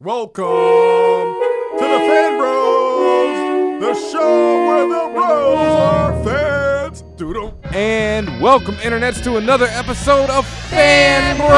[0.00, 7.02] Welcome to the Fan Bros, the show where the bros are fans.
[7.16, 7.58] Doodle.
[7.72, 11.48] And welcome, internets, to another episode of Fan Bros,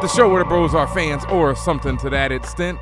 [0.00, 2.78] the show where the bros are fans, or something to that extent.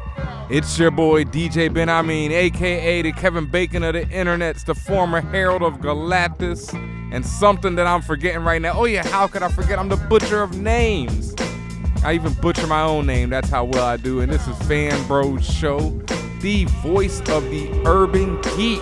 [0.48, 5.20] It's your boy DJ Ben Hameen, aka the Kevin Bacon of the internets, the former
[5.20, 6.72] Herald of Galactus,
[7.12, 8.74] and something that I'm forgetting right now.
[8.78, 9.80] Oh yeah, how could I forget?
[9.80, 11.34] I'm the butcher of names.
[12.02, 13.30] I even butcher my own name.
[13.30, 14.20] That's how well I do.
[14.20, 15.90] And this is Fan Bros Show,
[16.40, 18.80] the voice of the urban geek.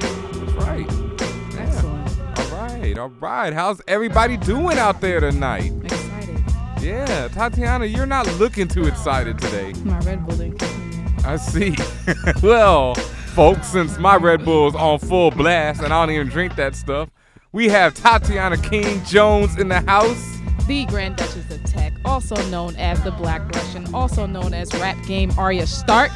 [0.00, 0.90] That's right.
[0.90, 1.60] Yeah.
[1.60, 2.38] Excellent.
[2.38, 3.52] All right, all right.
[3.52, 5.72] How's everybody doing out there tonight?
[5.84, 6.42] Excited.
[6.80, 9.74] Yeah, Tatiana, you're not looking too excited today.
[9.84, 11.04] My Red Bull didn't kick me.
[11.24, 11.76] I see.
[12.42, 12.94] well,
[13.34, 17.10] folks, since my Red Bull's on full blast and I don't even drink that stuff,
[17.52, 20.38] we have Tatiana King Jones in the house.
[20.66, 24.96] The Grand Duchess of Tech, also known as the Black Russian, also known as Rap
[25.06, 26.10] Game Arya Stark.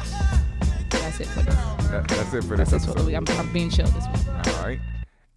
[0.89, 1.55] That's it for this.
[1.55, 2.99] That- that's it for this That's it for.
[3.15, 4.27] I'm, I'm being chill this week.
[4.57, 4.79] All right.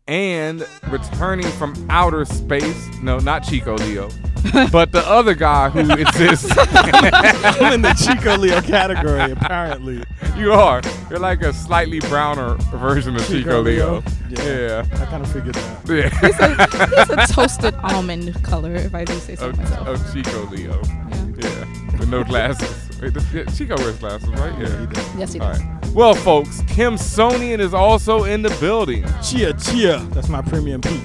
[0.09, 4.09] And returning from outer space, no, not Chico Leo,
[4.73, 6.51] but the other guy who exists.
[6.57, 10.03] I'm in the Chico Leo category, apparently.
[10.35, 10.81] you are.
[11.11, 14.03] You're like a slightly browner version of Chico, Chico Leo.
[14.31, 14.45] Leo?
[14.47, 14.87] Yeah.
[14.95, 15.89] I kind of figured that.
[15.89, 16.11] Yeah.
[17.03, 19.89] It's a toasted almond color, if I do say so of, myself.
[19.89, 20.81] of Chico Leo.
[20.83, 21.25] Yeah.
[21.43, 21.88] Yeah.
[21.99, 23.01] With no glasses.
[23.01, 24.53] Wait, this, yeah, Chico wears glasses, right?
[24.57, 25.05] Oh, yeah, he did.
[25.19, 25.63] Yes, he All does.
[25.63, 25.87] right.
[25.95, 29.05] Well, folks, Kimsonian is also in the building.
[29.23, 29.99] Chia Chia.
[30.11, 31.01] That's my premium Pete.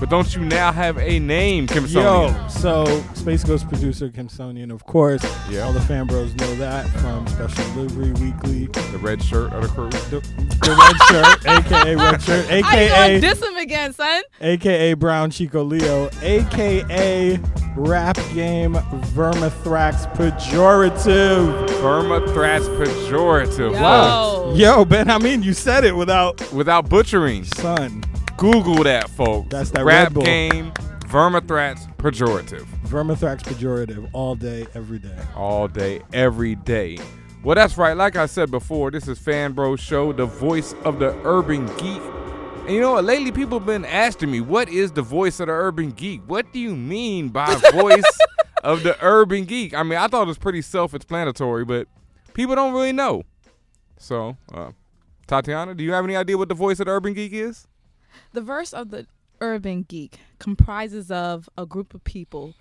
[0.00, 4.86] But don't you now have a name, Kim Yo, so Space Ghost producer Kimsonian, of
[4.86, 5.22] course.
[5.50, 5.62] Yeah.
[5.62, 8.66] All the fan bros know that from Special Delivery Weekly.
[8.92, 9.90] The red shirt of the crew.
[9.90, 10.20] The,
[10.60, 14.22] the red shirt, aka red shirt, aka gonna diss him again, son?
[14.40, 17.40] aka Brown Chico Leo, aka
[17.76, 18.74] Rap Game
[19.14, 21.68] Vermithrax Pejorative.
[21.80, 23.72] Vermithrax pejorative.
[23.72, 23.82] Yo.
[23.82, 24.52] Wow.
[24.54, 27.44] Yo, Ben, I mean, you said it without Without butchering.
[27.44, 28.02] son.
[28.38, 29.48] Google that, folks.
[29.50, 30.22] That's that Rap Red Bull.
[30.22, 30.72] game,
[31.06, 32.64] Vermithrax pejorative.
[32.86, 35.18] Vermithrax Pejorative all day, every day.
[35.34, 36.98] All day, every day.
[37.42, 37.96] Well, that's right.
[37.96, 42.00] Like I said before, this is Fan Bro Show, the voice of the urban geek.
[42.60, 43.04] And you know what?
[43.04, 46.22] Lately, people have been asking me, what is the voice of the urban geek?
[46.26, 48.18] What do you mean by voice
[48.62, 49.74] of the urban geek?
[49.74, 51.88] I mean, I thought it was pretty self explanatory, but
[52.34, 53.24] people don't really know.
[53.96, 54.70] So, uh,
[55.26, 57.66] Tatiana, do you have any idea what the voice of the urban geek is?
[58.32, 59.06] The verse of the
[59.40, 62.54] urban geek comprises of a group of people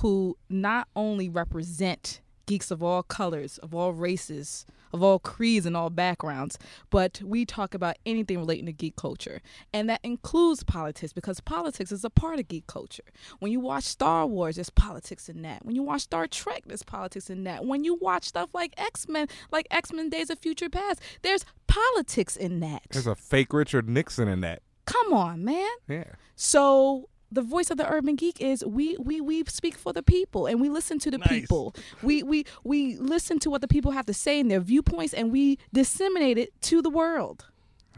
[0.00, 5.76] who not only represent geeks of all colors, of all races, of all creeds and
[5.76, 6.58] all backgrounds,
[6.90, 9.40] but we talk about anything relating to geek culture.
[9.72, 13.02] And that includes politics because politics is a part of geek culture.
[13.40, 15.64] When you watch Star Wars, there's politics in that.
[15.64, 17.64] When you watch Star Trek, there's politics in that.
[17.64, 22.60] When you watch stuff like X-Men, like X-Men Days of Future Past, there's politics in
[22.60, 22.82] that.
[22.90, 24.62] There's a fake Richard Nixon in that.
[24.86, 25.70] Come on, man.
[25.88, 26.04] Yeah.
[26.36, 30.46] So the voice of the urban geek is we we we speak for the people
[30.46, 31.28] and we listen to the Nice.
[31.28, 31.74] people.
[32.02, 35.32] We we we listen to what the people have to say and their viewpoints and
[35.32, 37.46] we disseminate it to the world.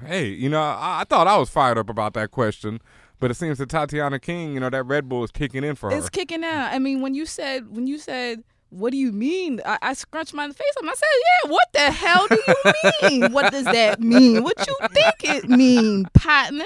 [0.04, 2.80] Hey, you know, I, I thought I was fired up about that question,
[3.18, 5.90] but it seems that Tatiana King, you know, that Red Bull is kicking in for
[5.90, 5.96] her.
[5.96, 6.72] It's kicking out.
[6.72, 9.60] I mean, when you said when you said what do you mean?
[9.64, 10.84] I, I scrunched my face up.
[10.84, 11.08] I said,
[11.44, 13.32] "Yeah, what the hell do you mean?
[13.32, 14.42] what does that mean?
[14.42, 16.64] What you think it mean, partner?"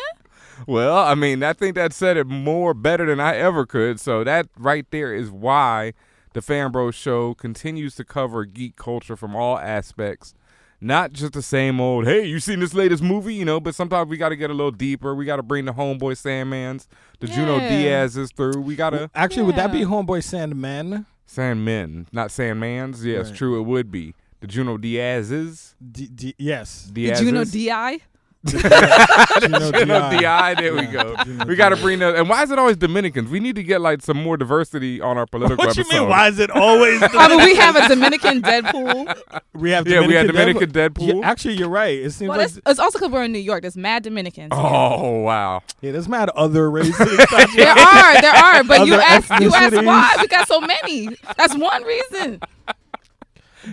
[0.67, 3.99] Well, I mean, I think that said it more better than I ever could.
[3.99, 5.95] So that right there is why
[6.35, 10.35] the Fan Bros Show continues to cover geek culture from all aspects.
[10.83, 14.09] Not just the same old, hey, you seen this latest movie, you know, but sometimes
[14.09, 15.15] we got to get a little deeper.
[15.15, 16.87] We got to bring the homeboy Sandmans,
[17.19, 17.69] the Juno Yeah.
[17.69, 18.63] Diaz's through.
[18.63, 21.05] We got to Actually, would that be Homeboy Sandman?
[21.35, 23.05] Sandmen, not Sandmans.
[23.05, 23.37] Yes, Right.
[23.37, 24.15] true, it would be.
[24.41, 25.75] The Junot Diaz's.
[25.93, 26.85] D- D- yes.
[26.87, 27.25] Did Diaz's.
[27.27, 28.01] you know Di?
[28.47, 30.55] Junot Junot Di.
[30.55, 31.15] There we go.
[31.25, 32.17] Junot We got to bring that.
[32.17, 33.29] And why is it always Dominicans?
[33.31, 36.09] We need to get like some more diversity on our political What you mean?
[36.09, 37.01] Why is it always?
[37.13, 39.41] Oh, I mean, we have a Dominican Deadpool.
[39.55, 41.21] we have Yeah, we had Dominican Dominican Deadpool.
[41.21, 41.99] Yeah, actually, you're right.
[41.99, 43.63] It seems Well, like it's, it's also because we're in New York.
[43.63, 44.51] There's mad Dominicans.
[44.53, 45.63] Oh wow!
[45.81, 46.97] yeah, there's mad other races.
[46.97, 50.17] There are, there are, but you Other ask, you ask why?
[50.21, 51.09] We got so many.
[51.37, 52.41] That's one reason.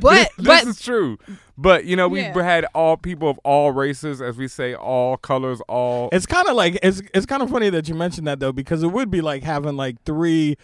[0.01, 1.17] But this but is true.
[1.57, 2.43] But you know, we've Yeah.
[2.43, 6.09] had all people of all races, as we say, all colors, all.
[6.11, 8.83] it's kind of like it's it's kind of funny that you mentioned that though because
[8.83, 10.57] it would be like having like three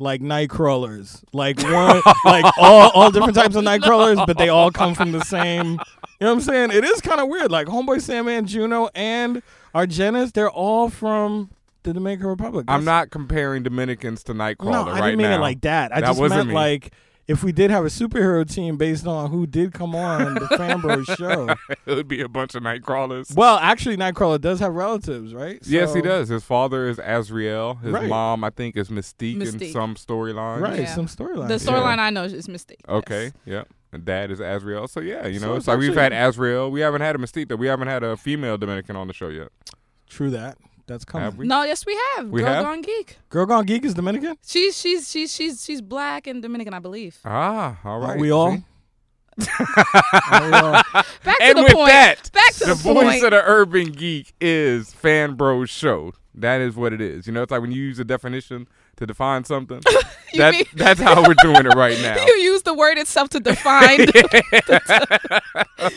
[0.00, 4.94] like Nightcrawlers, like one like all all different types of Nightcrawlers, but they all come
[4.94, 5.72] from the same.
[5.72, 6.70] You know what I'm saying?
[6.72, 7.50] It is kind of weird.
[7.50, 9.42] Like Homeboy Sandman, Junot, and
[9.74, 11.50] our Argenis, they're all from
[11.84, 12.64] the Dominican Republic.
[12.68, 15.36] I'm not comparing Dominicans to Nightcrawler No, I didn't mean now.
[15.36, 15.92] it like that.
[15.92, 16.54] I That just wasn't meant me.
[16.54, 16.92] like
[17.28, 21.16] if we did have a superhero team based on who did come on the Fanbros
[21.16, 21.48] show.
[21.86, 23.34] it would be a bunch of Nightcrawlers.
[23.36, 25.58] Well, actually, Nightcrawler does have relatives, right?
[25.66, 26.28] Yes, he does.
[26.28, 27.74] His father is Azrael.
[27.76, 28.08] His Right.
[28.08, 29.72] mom, I think, is Mystique, in Mystique.
[29.72, 30.60] some storyline.
[30.60, 30.94] Right, Yeah.
[30.94, 31.48] some storyline.
[31.48, 32.80] The storyline I know is Mystique.
[32.88, 33.32] Okay.
[33.44, 33.64] Yeah.
[33.92, 34.88] And dad is Azrael.
[34.88, 36.70] So yeah, you know, So it's, it's like we've had actually- Azrael.
[36.70, 37.56] We haven't had a Mystique though.
[37.56, 39.48] We haven't had a female Dominican on the show yet.
[40.08, 40.58] True that.
[40.88, 41.24] That's coming.
[41.26, 41.46] Have we?
[41.46, 42.28] No, yes, we have.
[42.28, 42.64] We Girl have?
[42.64, 43.18] Gone Geek.
[43.28, 44.36] Girl Gone Geek is Dominican.
[44.44, 47.18] She's she's she's she's she's black and Dominican, I believe.
[47.24, 48.16] Ah, all right.
[48.16, 48.52] Are we all?
[48.56, 48.64] See?
[50.32, 50.72] We all?
[51.24, 51.88] Back And to the with point.
[51.88, 53.24] that, Back to the, the, voice point.
[53.24, 56.12] of the urban geek is Fan Bros Show.
[56.34, 57.26] That is what it is.
[57.26, 59.80] You know, it's like when you use a definition to define something.
[60.34, 62.14] That, mean- that's how we're doing it right now.
[62.22, 64.06] you use the word itself to define.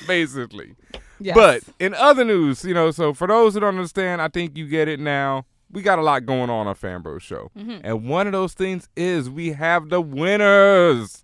[0.08, 0.76] Basically.
[1.22, 1.36] Yes.
[1.36, 4.68] But in other news, you know, so for those who don't understand, I think you
[4.68, 5.46] get it now.
[5.72, 7.50] We got a lot going on on Fanbro Show.
[7.58, 7.78] Mm-hmm.
[7.84, 11.24] And one of those things is we have the winners.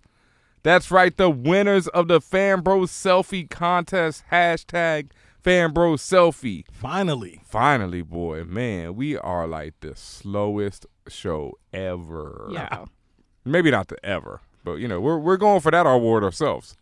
[0.62, 4.24] That's right, the winners of the Fanbro Selfie Contest.
[4.32, 5.10] Hashtag
[5.44, 6.64] Fanbro Selfie.
[6.72, 7.40] Finally.
[7.44, 12.48] Finally, boy, man, we are like the slowest show ever.
[12.50, 12.84] yeah.
[13.44, 16.76] Maybe not the ever, but you know, we're we're going for that award ourselves.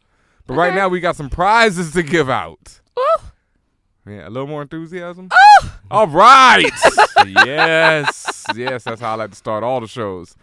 [0.47, 2.81] But right now we got some prizes to give out.
[2.99, 3.03] Ooh.
[4.09, 5.29] Yeah, a little more enthusiasm.
[5.33, 5.79] Oh!
[5.91, 6.71] All right.
[7.27, 8.45] yes.
[8.55, 10.37] Yes, that's how I like to start all the shows.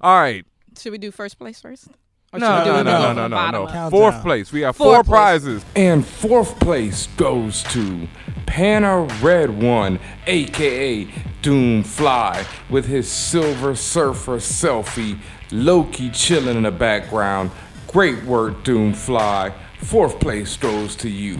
[0.00, 0.44] All right.
[0.78, 1.88] Should we do first place first?
[2.32, 3.62] Or No, should no, no, no, no, no, no.
[3.64, 3.72] up?
[3.72, 3.90] Countdown.
[3.90, 4.50] Fourth place.
[4.52, 5.10] We have Fourth four place.
[5.10, 5.64] prizes.
[5.76, 8.08] And fourth place goes to
[8.46, 11.06] Panna Red One, aka
[11.42, 15.18] Doom Fly, with his Silver Surfer selfie.
[15.50, 17.50] Loki chilling in the background.
[17.92, 19.52] Great work, Doomfly.
[19.80, 21.38] Fourth place goes to you.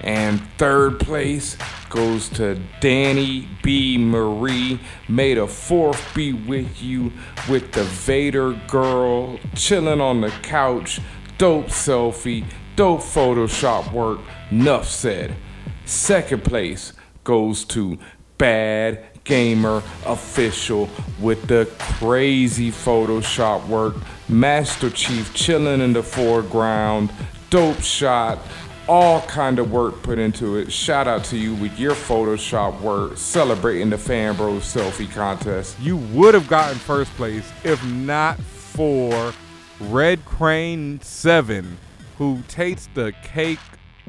[0.00, 1.58] And third place
[1.90, 3.98] goes to Danny B.
[3.98, 4.80] Marie.
[5.10, 7.12] May the fourth be with you
[7.50, 11.00] with the Vader girl chilling on the couch.
[11.36, 14.20] Dope selfie, dope Photoshop work.
[14.50, 15.36] Nuff said.
[15.84, 16.94] Second place
[17.24, 17.98] goes to
[18.38, 20.88] Bad Gamer Official
[21.20, 23.94] with the crazy Photoshop work.
[24.28, 27.12] Master Chief chilling in the foreground.
[27.48, 28.40] Dope shot.
[28.88, 30.72] All kind of work put into it.
[30.72, 35.78] Shout out to you with your Photoshop work celebrating the Fan Bros selfie contest.
[35.78, 39.32] You would have gotten first place if not for
[39.78, 41.78] Red Crane 7,
[42.18, 43.60] who takes the cake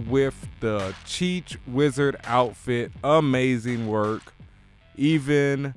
[0.07, 2.91] with the Cheech Wizard outfit.
[3.03, 4.33] Amazing work
[5.01, 5.73] even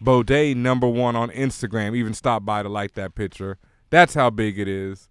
[0.00, 3.58] Bode number one on Instagram even stopped by to like that picture.
[3.90, 5.08] That's how big it is.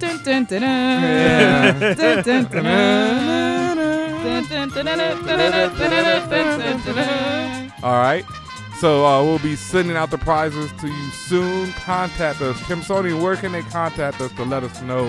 [7.83, 8.23] All right.
[8.81, 11.71] So uh, we'll be sending out the prizes to you soon.
[11.73, 12.59] Contact us.
[12.65, 15.05] Kim Sony, where can they contact us to let us know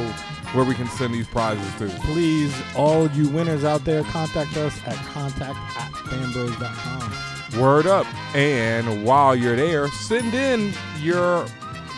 [0.52, 1.88] where we can send these prizes to?
[2.02, 7.58] Please, all you winners out there, contact us at contact at fanbros.com.
[7.58, 8.06] Word up.
[8.36, 11.46] And while you're there, send in your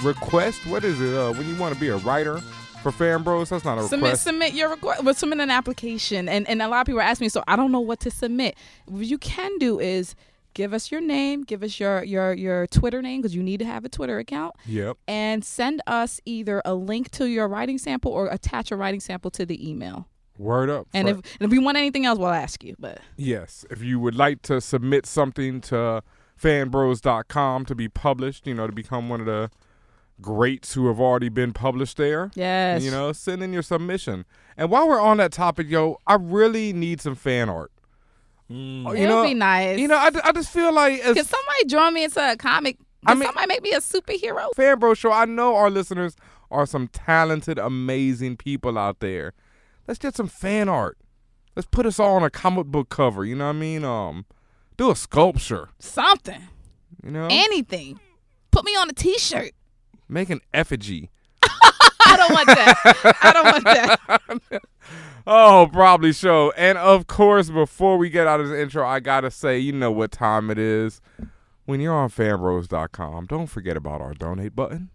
[0.04, 0.64] request.
[0.68, 1.12] What is it?
[1.12, 2.38] Uh, when you want to be a writer
[2.84, 3.48] for Fan Bros?
[3.48, 4.22] That's not a Submit, request.
[4.22, 5.02] submit your request.
[5.02, 7.72] Well, submit an application, and and a lot of people ask me, so I don't
[7.72, 8.54] know what to submit.
[8.86, 10.14] What you can do is
[10.54, 13.64] give us your name, give us your your your Twitter name because you need to
[13.66, 14.96] have a Twitter account, Yep.
[15.06, 19.30] and send us either a link to your writing sample or attach a writing sample
[19.32, 20.08] to the email.
[20.38, 20.88] Word up.
[20.94, 22.74] And if and if we want anything else, we'll ask you.
[22.78, 26.02] But Yes, if you would like to submit something to
[26.40, 29.50] fanbros.com to be published, you know, to become one of the
[30.20, 34.24] greats who have already been published there, yes, you know, send in your submission.
[34.56, 37.70] And while we're on that topic, yo, I really need some fan art.
[38.50, 39.78] It you would know, be nice.
[39.78, 42.76] You know, I, I just feel like can somebody draw me into a comic?
[42.76, 44.48] Can I mean- somebody make me a superhero?
[44.54, 46.14] Fan Bro Show, I know our listeners
[46.50, 49.32] are some talented, amazing people out there.
[49.88, 50.98] Let's get some fan art.
[51.56, 53.24] Let's put us all on a comic book cover.
[53.24, 53.84] You know what I mean?
[53.84, 54.24] Um,
[54.76, 55.68] do a sculpture.
[55.78, 56.42] Something,
[57.04, 58.00] You know, anything.
[58.50, 59.52] Put me on a T-shirt.
[60.08, 61.10] make an effigy.
[62.06, 63.16] I don't want that.
[63.22, 63.64] I don't want
[64.50, 64.62] that.
[65.26, 66.52] Oh, probably show.
[66.54, 69.90] And of course, before we get out of this intro, I gotta say, you know
[69.90, 71.00] what time it is.
[71.64, 74.90] When you're on fanbros.com, don't forget about our donate button.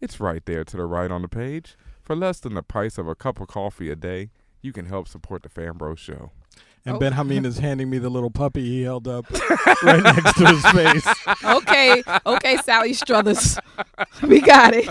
[0.00, 1.76] It's right there to the right on the page.
[2.04, 4.30] For less than the price of a cup of coffee a day,
[4.62, 6.30] you can help support the Fanbros show.
[6.86, 6.98] And Oh.
[7.00, 9.28] Ben Hameen is handing me the little puppy he held up
[9.82, 11.06] right next to his face.
[11.44, 13.58] Okay, okay, Sally Struthers.
[14.22, 14.88] We got it.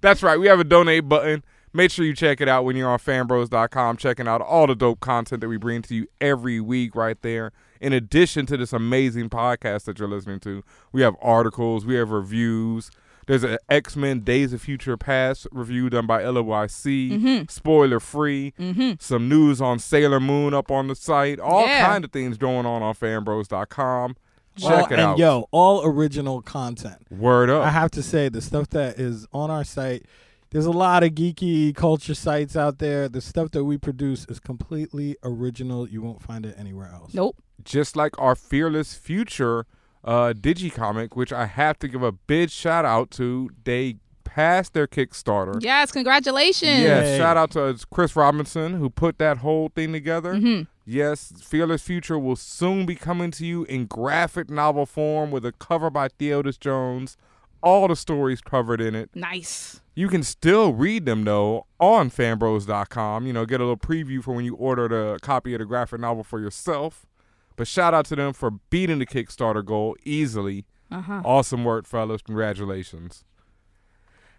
[0.00, 0.38] That's right.
[0.38, 1.44] We have a donate button.
[1.72, 4.98] Make sure you check it out when you're on fanbros.com, checking out all the dope
[5.00, 7.52] content that we bring to you every week right there.
[7.80, 12.10] in addition to this amazing podcast that you're listening to, we have articles, we have
[12.10, 12.90] reviews.
[13.26, 17.42] There's an X Men Days of Future Past review done by LYC, Mm-hmm.
[17.48, 18.52] spoiler free.
[18.98, 21.38] Some news on Sailor Moon up on the site.
[21.38, 21.86] All Yeah.
[21.86, 24.16] kind of things going on on fanbros.com.
[24.60, 25.18] Check All- it and out.
[25.18, 26.96] yo, all original content.
[27.10, 27.64] Word up.
[27.64, 30.06] I have to say, the stuff that is on our site,
[30.50, 33.08] there's a lot of geeky culture sites out there.
[33.08, 35.88] The stuff that we produce is completely original.
[35.88, 37.14] You won't find it anywhere else.
[37.14, 37.36] Nope.
[37.64, 39.66] just like our Fearless Future
[40.04, 43.50] uh, digicomic, which I have to give a big shout out to.
[43.64, 45.62] They passed their Kickstarter.
[45.62, 46.80] Yes, congratulations.
[46.80, 47.18] Yes, Yay.
[47.18, 50.34] shout out to Chris Robinson who put that whole thing together.
[50.34, 50.62] Mm-hmm.
[50.90, 55.52] Yes, Fearless Future will soon be coming to you in graphic novel form with a
[55.52, 57.16] cover by Theodis Jones.
[57.62, 59.08] All the stories covered in it.
[59.14, 59.82] Nice.
[59.94, 63.24] You can still read them though on fanbros.com.
[63.24, 66.00] You know, get a little preview for when you order the copy of the graphic
[66.00, 67.06] novel for yourself.
[67.54, 70.64] But shout out to them for beating the Kickstarter goal easily.
[70.90, 71.22] Uh-huh.
[71.24, 72.20] Awesome work, fellas.
[72.22, 73.24] Congratulations.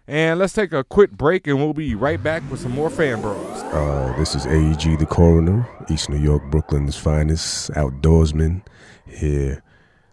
[0.08, 3.20] And let's take a quick break and we'll be right back with some more Fan
[3.20, 3.38] Bros.
[3.72, 8.62] Uh, this is AEG the Coroner, East New York, Brooklyn's finest outdoorsman,
[9.06, 9.62] here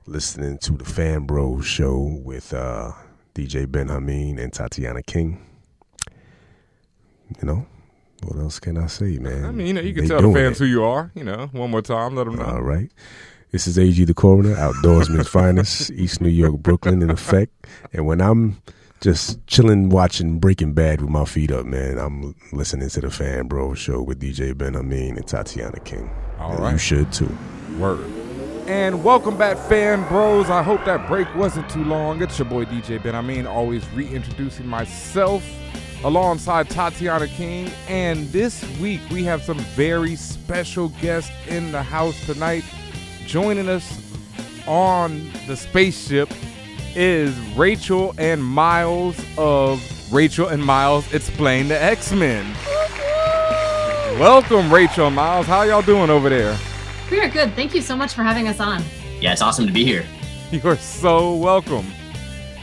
[0.05, 2.91] listening to the Fan Bros show with uh,
[3.33, 5.43] DJ Ben Hameen and Tatiana King.
[7.41, 7.65] You know,
[8.23, 9.45] what else can I say, man?
[9.45, 10.65] I mean, you know, you can They tell the fans it.
[10.65, 11.11] who you are.
[11.15, 12.45] You know, one more time, let them know.
[12.45, 12.91] All right.
[13.51, 17.65] This is AG the Coroner, outdoorsman's finest, East New York, Brooklyn in effect.
[17.91, 18.61] And when I'm
[19.01, 23.47] just chilling, watching Breaking Bad with my feet up, man, I'm listening to the Fan
[23.47, 26.09] Bro show with DJ Ben Hameen and Tatiana King.
[26.37, 26.71] All And right.
[26.73, 27.37] You should too.
[27.77, 28.05] Word.
[28.67, 30.49] And welcome back, fan bros.
[30.49, 32.21] I hope that break wasn't too long.
[32.21, 33.25] It's your boy DJ Ben.
[33.25, 35.43] Mean, always reintroducing myself
[36.03, 37.71] alongside Tatiana King.
[37.87, 42.63] And this week we have some very special guests in the house tonight.
[43.25, 44.01] Joining us
[44.67, 46.29] on the spaceship
[46.95, 49.81] is Rachel and Miles of
[50.11, 52.45] Rachel and Miles X-Plain the X Men.
[54.19, 55.45] Welcome, Rachel and Miles.
[55.45, 56.57] How y'all doing over there?
[57.09, 57.53] We are good.
[57.53, 58.83] Thank you so much for having us on.
[59.19, 60.05] Yeah, it's awesome to be here.
[60.51, 61.85] You're so welcome.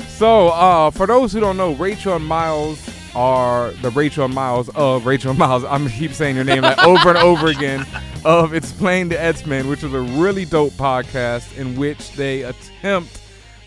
[0.08, 2.82] So, uh, for those who don't know, Rachel and Miles
[3.14, 5.64] are the Rachel and Miles of Rachel and Miles.
[5.64, 7.86] I'm gonna keep saying your name like over and over again
[8.24, 13.20] of X-Plain the X-Men, which is a really dope podcast in which they attempt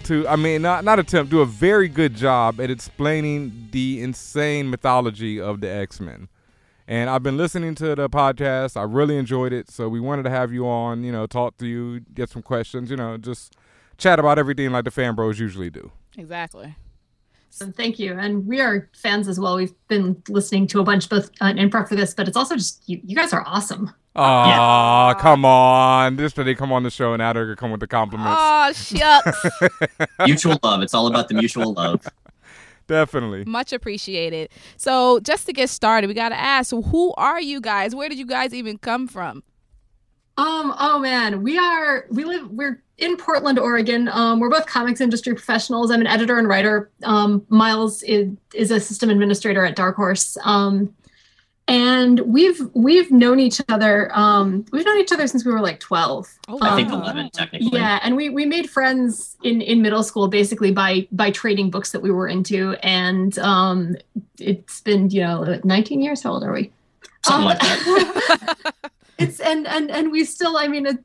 [0.09, 4.67] to, I mean, not not attempt, do a very good job at explaining the insane
[4.67, 6.29] mythology of the X-Men.
[6.87, 8.75] And I've been listening to the podcast.
[8.75, 9.69] I really enjoyed it.
[9.69, 12.89] So we wanted to have you on, you know, talk to you, get some questions,
[12.89, 13.55] you know, just
[13.99, 15.91] chat about everything like the fan bros usually do.
[16.17, 16.75] Exactly.
[17.51, 18.13] So thank you.
[18.13, 19.57] And we are fans as well.
[19.57, 22.55] We've been listening to a bunch both uh, in prep for this, but it's also
[22.55, 23.93] just you, you guys are awesome.
[24.15, 26.17] Aw, come on.
[26.17, 28.39] Just This they come on the show and now they're gonna come with the compliments.
[28.41, 29.45] Oh, shucks.
[30.25, 30.81] Mutual love.
[30.81, 32.05] It's all about the mutual love.
[32.87, 33.45] Definitely.
[33.45, 34.49] Much appreciated.
[34.75, 37.93] So, just to get started, we got to ask who are you guys?
[37.93, 39.43] Where did you guys even come from?
[40.39, 44.07] Um, oh man, we are we live we're in Portland, Oregon.
[44.07, 45.91] Um, we're both comics industry professionals.
[45.91, 46.89] I'm an editor and writer.
[47.03, 50.37] Um, Miles is is a system administrator at Dark Horse.
[50.43, 50.95] Um,
[51.69, 54.11] and we've we've known each other.
[54.17, 56.27] Um, we've known each other since we were like 12.
[56.47, 57.69] Oh, I think Um, 11 technically.
[57.71, 61.91] Yeah, and we we made friends in in middle school basically by by trading books
[61.91, 63.95] that we were into, and um,
[64.39, 66.23] it's been you know 19 years.
[66.23, 66.71] How old are we?
[67.23, 68.57] Something Um, like that.
[69.19, 70.97] it's and and and we still, I mean, it,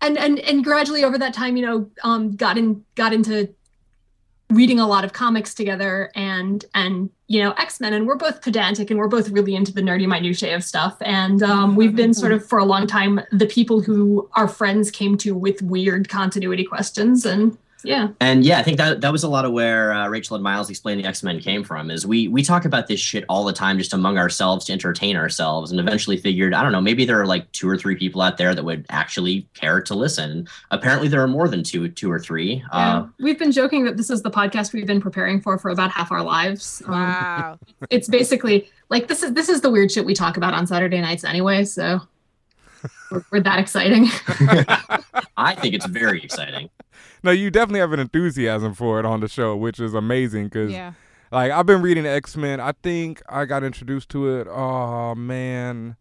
[0.00, 3.48] and and and gradually over that time, you know, um, got in got into
[4.52, 8.90] reading a lot of comics together and and you know x-men and we're both pedantic
[8.90, 10.96] and we're both really into the nerdy minutiae of stuff.
[11.00, 14.90] And um, we've been sort of for a long time the people who our friends
[14.90, 17.24] came to with weird continuity questions.
[17.24, 20.34] And yeah And yeah, I think that that was a lot of where uh, Rachel
[20.36, 21.90] and Miles X-Plain the X Men came from.
[21.90, 25.16] Is we we talk about this shit all the time, just among ourselves to entertain
[25.16, 28.20] ourselves, and eventually figured, I don't know, maybe there are like two or three people
[28.22, 30.48] out there that would actually care to listen.
[30.70, 32.64] Apparently, there are more than two two or three.
[32.72, 32.96] yeah.
[32.98, 35.90] Uh, we've been joking that this is the podcast we've been preparing for for about
[35.90, 37.58] half our lives um, Wow.
[37.90, 41.00] it's basically like this is this is the weird shit we talk about on saturday
[41.00, 42.00] nights anyway so
[43.10, 44.06] we're, we're that exciting
[45.36, 46.68] I think it's very exciting.
[47.22, 50.72] No, you definitely have an enthusiasm for it on the show, which is amazing because
[50.72, 50.92] yeah.
[51.32, 52.60] Like I've been reading X Men.
[52.60, 54.46] I think I got introduced to it.
[54.48, 55.96] Oh man,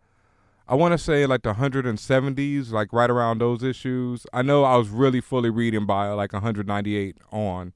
[0.68, 4.28] I want to say like the 170s, like right around those issues.
[4.34, 7.72] I know I was really fully reading by like 198 on,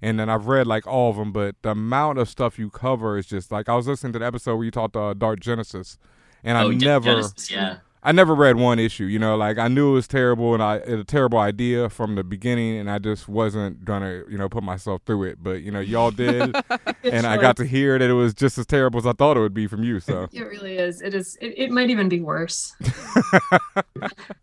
[0.00, 1.32] and then I've read like all of them.
[1.32, 4.26] But the amount of stuff you cover is just like I was listening to the
[4.26, 5.98] episode where you talked uh, Dark Genesis,
[6.44, 7.78] and oh, I Gen- never, Genesis, yeah.
[8.04, 9.04] I never read one issue.
[9.04, 12.16] You know, like I knew it was terrible and I it a terrible idea from
[12.16, 15.38] the beginning, and I just wasn't gonna you know put myself through it.
[15.42, 16.56] But you know, y'all did,
[17.04, 19.40] and I got to hear that it was just as terrible as I thought it
[19.40, 20.00] would be from you.
[20.00, 21.00] So It really is.
[21.00, 21.36] It is.
[21.40, 22.74] It, it might even be worse.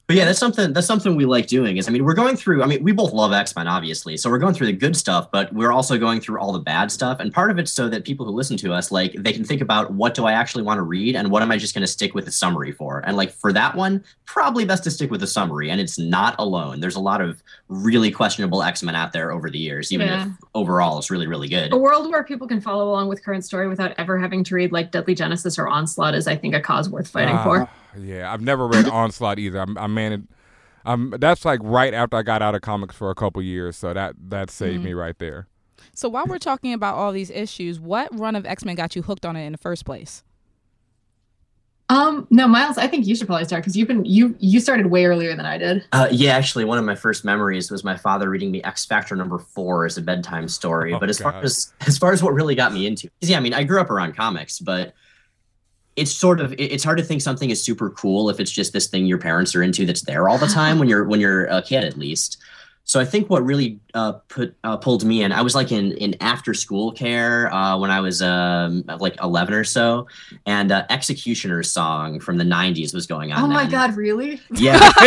[0.09, 1.77] But yeah, that's something that's something we like doing.
[1.77, 2.63] Is I mean, we're going through.
[2.63, 5.29] I mean, we both love X Men, obviously, so we're going through the good stuff,
[5.29, 7.19] but we're also going through all the bad stuff.
[7.19, 9.61] And part of it's so that people who listen to us, like, they can think
[9.61, 11.87] about what do I actually want to read, and what am I just going to
[11.87, 13.03] stick with the summary for.
[13.05, 15.69] And like for that one, probably best to stick with the summary.
[15.69, 16.79] And it's not alone.
[16.79, 20.25] There's a lot of really questionable X Men out there over the years, even Yeah.
[20.25, 21.71] if overall it's really really good.
[21.73, 24.71] A world where people can follow along with current story without ever having to read
[24.71, 27.61] like Deadly Genesis or Onslaught is, I think, a cause worth fighting for.
[27.61, 29.59] Ah, Yeah, I've never read Onslaught either.
[29.59, 30.27] I'm, I man,
[30.85, 33.93] I'm that's like right after I got out of comics for a couple years, so
[33.93, 35.47] that that saved me right there.
[35.93, 39.01] So while we're talking about all these issues, what run of X Men got you
[39.01, 40.23] hooked on it in the first place?
[41.91, 44.85] Um, no, Miles, I think you should probably start because you've been you you started
[44.87, 45.83] way earlier than I did.
[45.91, 49.15] Uh, yeah, actually, one of my first memories was my father reading me X Factor
[49.15, 50.93] number four as a bedtime story.
[50.93, 53.39] Oh, but as far as as far as what really got me into, yeah, I
[53.39, 54.93] mean, I grew up around comics, but
[55.95, 58.71] it's sort of it- it's hard to think something is super cool if it's just
[58.71, 61.45] this thing your parents are into that's there all the time when you're when you're
[61.45, 62.37] a kid, at least.
[62.89, 65.91] So I think what really uh, put uh, pulled me in, I was like in
[65.91, 70.07] in after school care uh, when I was um, like eleven or so,
[70.47, 73.43] and uh, X-Cutioner's Song from the '90s was going on.
[73.43, 73.71] Oh my then.
[73.71, 74.41] god, really?
[74.49, 74.79] Yeah.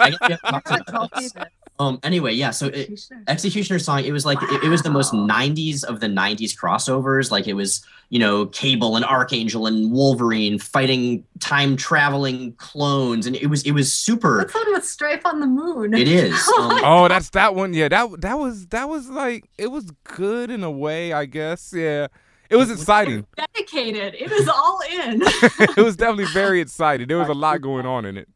[0.00, 1.44] I guess
[1.78, 2.28] we have to talk God, about tell me this.
[2.28, 2.30] that.
[2.32, 2.32] Um.
[2.32, 2.50] Anyway, yeah.
[2.50, 4.04] So it, X-Cutioner song.
[4.04, 7.30] It was like it, it was the most '90s of the '90s crossovers.
[7.30, 13.36] Like it was, you know, Cable and Archangel and Wolverine fighting time traveling clones, and
[13.36, 14.38] it was it was super.
[14.38, 15.94] What's on with Strife on the Moon?
[15.94, 16.34] It is.
[16.58, 17.74] Um, Oh, that's that one.
[17.74, 21.72] Yeah, that that was that was like it was good in a way, I guess.
[21.74, 22.06] Yeah,
[22.50, 23.26] it was exciting.
[23.36, 24.14] Dedicated.
[24.14, 25.22] It is all in.
[25.24, 27.08] it was definitely very exciting.
[27.08, 28.28] There was a lot going on in it.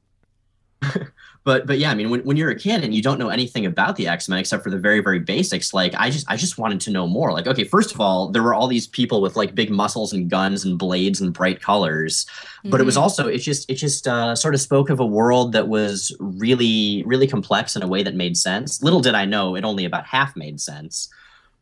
[1.49, 3.65] But but yeah, I mean, when, when you're a kid and you don't know anything
[3.65, 6.59] about the X Men except for the very very basics, like I just I just
[6.59, 7.33] wanted to know more.
[7.33, 10.29] Like, okay, first of all, there were all these people with like big muscles and
[10.29, 12.27] guns and blades and bright colors,
[12.65, 15.53] but it was also it just it just uh, sort of spoke of a world
[15.53, 18.83] that was really really complex in a way that made sense.
[18.83, 21.09] Little did I know it only about half made sense.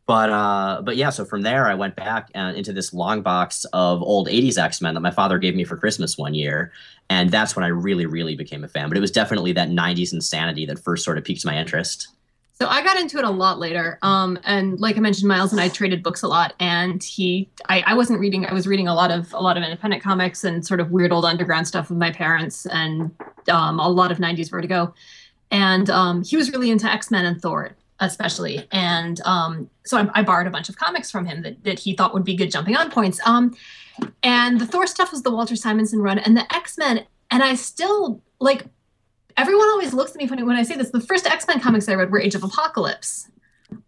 [0.07, 3.65] But uh, but yeah, so from there I went back uh, into this long box
[3.73, 6.71] of old '80s X Men that my father gave me for Christmas one year,
[7.09, 8.87] and that's when I really really became a fan.
[8.87, 12.07] But it was definitely that '90s insanity that first sort of piqued my interest.
[12.59, 13.99] So I got into it a lot later.
[14.01, 16.55] Um, and like I mentioned, Miles and I traded books a lot.
[16.59, 18.47] And he, I, I wasn't reading.
[18.47, 21.11] I was reading a lot of a lot of independent comics and sort of weird
[21.11, 23.11] old underground stuff with my parents, and
[23.51, 24.93] um, a lot of '90s Vertigo.
[25.51, 28.67] And um, he was really into X Men and Thor, especially.
[28.71, 31.95] And um, so I, I borrowed a bunch of comics from him that, that he
[31.95, 33.19] thought would be good jumping on points.
[33.25, 33.55] Um,
[34.23, 37.05] and the Thor stuff was the Walter Simonson run, and the X Men.
[37.31, 38.65] And I still like
[39.35, 40.91] everyone always looks at me funny when I say this.
[40.91, 43.29] The first X Men comics I read were Age of Apocalypse.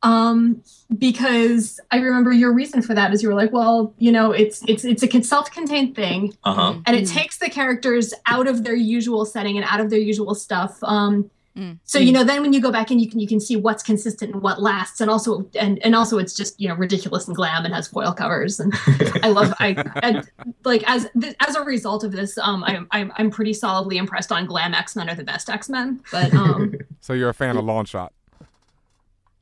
[0.03, 0.61] Um,
[0.97, 4.61] because I remember your reason for that is you were like, well, you know, it's
[4.67, 6.73] it's it's a self-contained thing, Uh huh.
[6.85, 10.35] and it takes the characters out of their usual setting and out of their usual
[10.35, 10.77] stuff.
[10.83, 11.79] Um, Mm.
[11.83, 13.81] so you know, then when you go back in, you can you can see what's
[13.83, 17.35] consistent and what lasts, and also and and also it's just you know ridiculous and
[17.35, 18.73] glam and has foil covers, and
[19.23, 20.21] I love I, I
[20.63, 24.31] like as th- as a result of this, um, I'm I'm I'm pretty solidly impressed
[24.31, 26.75] on glam X Men are the best X Men, but um.
[27.01, 28.09] So you're a fan of Longshot.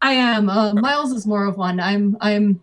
[0.02, 0.48] I am.
[0.50, 1.80] Uh, Miles is more of one.
[1.80, 2.16] I'm.
[2.22, 2.62] I'm.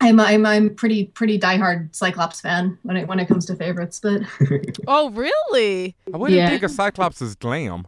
[0.00, 0.20] I'm.
[0.20, 0.46] I'm.
[0.46, 1.06] I'm pretty.
[1.06, 4.00] Pretty diehard Cyclops fan when it when it comes to favorites.
[4.02, 4.22] But
[4.86, 5.96] Oh, really?
[6.12, 6.48] I wouldn't Yeah.
[6.48, 7.86] think of Cyclops as glam.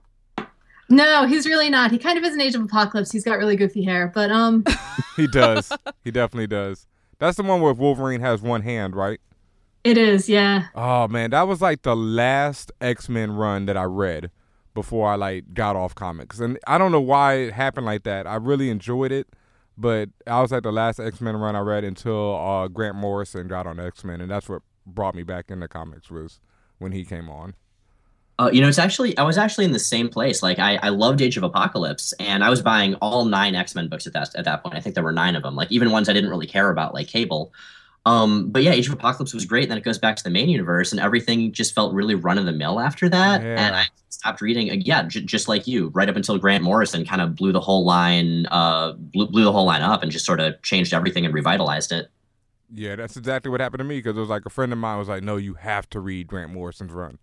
[0.89, 1.91] No, he's really not.
[1.91, 3.11] He kind of is an Age of Apocalypse.
[3.13, 4.11] He's got really goofy hair.
[4.15, 4.65] But um,
[5.17, 5.73] He does.
[6.05, 6.87] he definitely does.
[7.19, 9.21] That's the one where Wolverine has one hand, right?
[9.85, 10.29] it is.
[10.29, 10.65] Yeah.
[10.75, 14.31] Oh man, that was like the last X Men run that I read
[14.75, 18.27] before I like got off comics, and I don't know why it happened like that.
[18.27, 19.29] I really enjoyed it,
[19.79, 23.47] but I was like the last X Men run I read until uh, Grant Morrison
[23.47, 26.41] got on X Men, and that's what brought me back into comics was
[26.79, 27.55] when he came on.
[28.39, 30.43] Uh, you know, it's actually I was actually in the same place.
[30.43, 33.89] Like I, I loved Age of Apocalypse, and I was buying all nine X Men
[33.89, 34.75] books at that at that point.
[34.75, 35.57] I think there were nine of them.
[35.57, 37.53] Like even ones I didn't really care about, like Cable.
[38.05, 39.65] Um, but yeah, Age of Apocalypse was great.
[39.65, 42.39] And Then it goes back to the main universe, and everything just felt really run
[42.39, 43.43] of the mill after that.
[43.43, 43.67] Yeah.
[43.67, 44.81] And I stopped reading.
[44.83, 47.85] Yeah, j- just like you, right up until Grant Morrison kind of blew the whole
[47.85, 51.35] line, uh, blew, blew the whole line up, and just sort of changed everything and
[51.35, 52.09] revitalized it.
[52.73, 54.99] Yeah, that's exactly what happened to me because it was like a friend of mine
[54.99, 57.19] was like, "No, you have to read Grant Morrison's run,"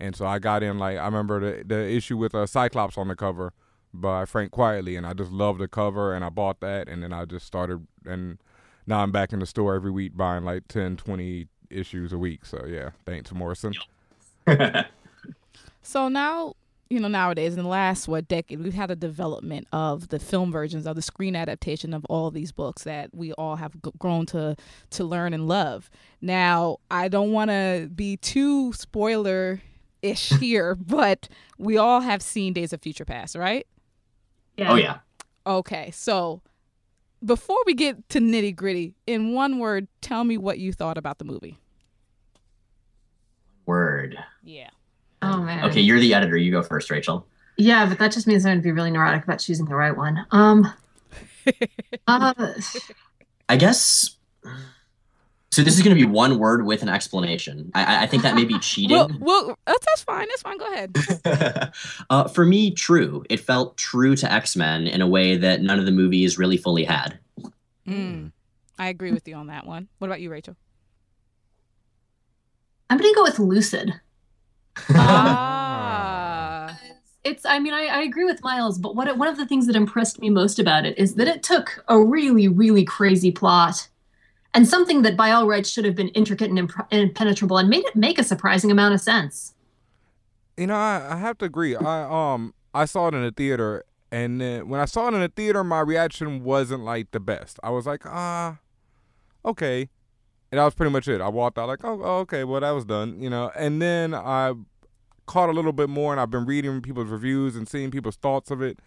[0.00, 0.78] and so I got in.
[0.78, 3.52] Like I remember the the issue with uh, Cyclops on the cover
[3.92, 7.12] by Frank Quitely, and I just loved the cover, and I bought that, and then
[7.12, 8.38] I just started, and
[8.86, 12.44] now I'm back in the store every week buying like 10, 20 issues a week.
[12.44, 13.72] So yeah, thanks Morrison.
[15.82, 16.54] So now,
[16.90, 20.50] you know, nowadays in the last what decade, we've had a development of the film
[20.50, 24.26] versions of the screen adaptation of all these books that we all have g- grown
[24.26, 24.56] to
[24.90, 25.88] to learn and love.
[26.20, 29.60] Now, I don't want to be too spoiler
[30.02, 31.28] ish here, but
[31.58, 33.66] we all have seen Days of Future Past, right?
[34.56, 34.72] Yeah.
[34.72, 34.98] Oh yeah.
[35.46, 36.42] Okay, so
[37.24, 41.18] before we get to nitty gritty, in one word, tell me what you thought about
[41.18, 41.58] the movie.
[43.64, 44.18] Word.
[44.42, 44.70] Yeah.
[45.22, 45.64] Oh man.
[45.64, 46.36] Okay, you're the editor.
[46.36, 47.26] You go first, Rachel.
[47.56, 49.96] Yeah, but that just means I'm going to be really neurotic about choosing the right
[49.96, 50.26] one.
[50.30, 50.72] Um.
[52.06, 52.52] uh,
[53.48, 54.16] I guess.
[55.52, 57.70] So this is going to be one word with an explanation.
[57.74, 58.96] I, I- I think that may be cheating.
[58.96, 60.26] Well, well, that's, that's fine.
[60.28, 60.58] That's fine.
[60.58, 61.72] Go ahead.
[62.10, 63.24] uh, for me, true.
[63.30, 66.56] It felt true to X Men in a way that none of the movies really
[66.56, 67.18] fully had.
[67.88, 68.32] Mm,
[68.78, 69.88] I agree with you on that one.
[69.98, 70.56] What about you, Rachel?
[72.90, 73.94] I'm going to go with lucid.
[74.90, 76.78] ah.
[77.24, 77.44] It's.
[77.44, 80.20] I mean, I, I agree with Miles, but what one of the things that impressed
[80.20, 83.88] me most about it is that it took a really, really crazy plot.
[84.56, 87.84] And something that by all rights should have been intricate and impre- impenetrable and made
[87.84, 89.52] it make a surprising amount of sense.
[90.56, 91.76] You know, I, I have to agree.
[91.76, 95.20] I um I saw it in the theater, and then when I saw it in
[95.20, 97.60] the theater, my reaction wasn't like the best.
[97.62, 98.56] I was like, ah,
[99.44, 99.90] okay,
[100.50, 101.20] and that was pretty much it.
[101.20, 103.50] I walked out like, oh, oh, okay, well that was done, you know.
[103.54, 104.54] And then I
[105.26, 108.50] caught a little bit more, and I've been reading people's reviews and seeing people's thoughts
[108.50, 108.78] of it,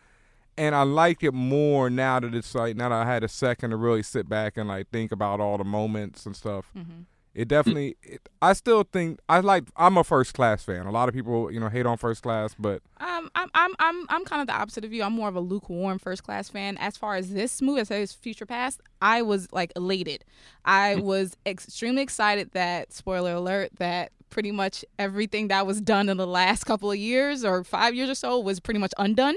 [0.59, 3.71] and I like it more now that it's like now that I had a second
[3.71, 6.69] to really sit back and like think about all the moments and stuff.
[6.77, 7.05] Mhm.
[7.35, 7.95] It definitely.
[8.01, 9.63] It, I still think I like.
[9.77, 10.87] I'm a first class fan.
[10.87, 14.05] A lot of people, you know, hate on first class, but Um, I'm I'm I'm
[14.09, 15.03] I'm kind of the opposite of you.
[15.03, 16.75] I'm more of a lukewarm first class fan.
[16.79, 20.25] As far as this movie, as far as Future Past, I was like elated.
[20.65, 26.17] I was extremely excited that spoiler alert that pretty much everything that was done in
[26.17, 29.35] the last couple of years or five years or so was pretty much undone.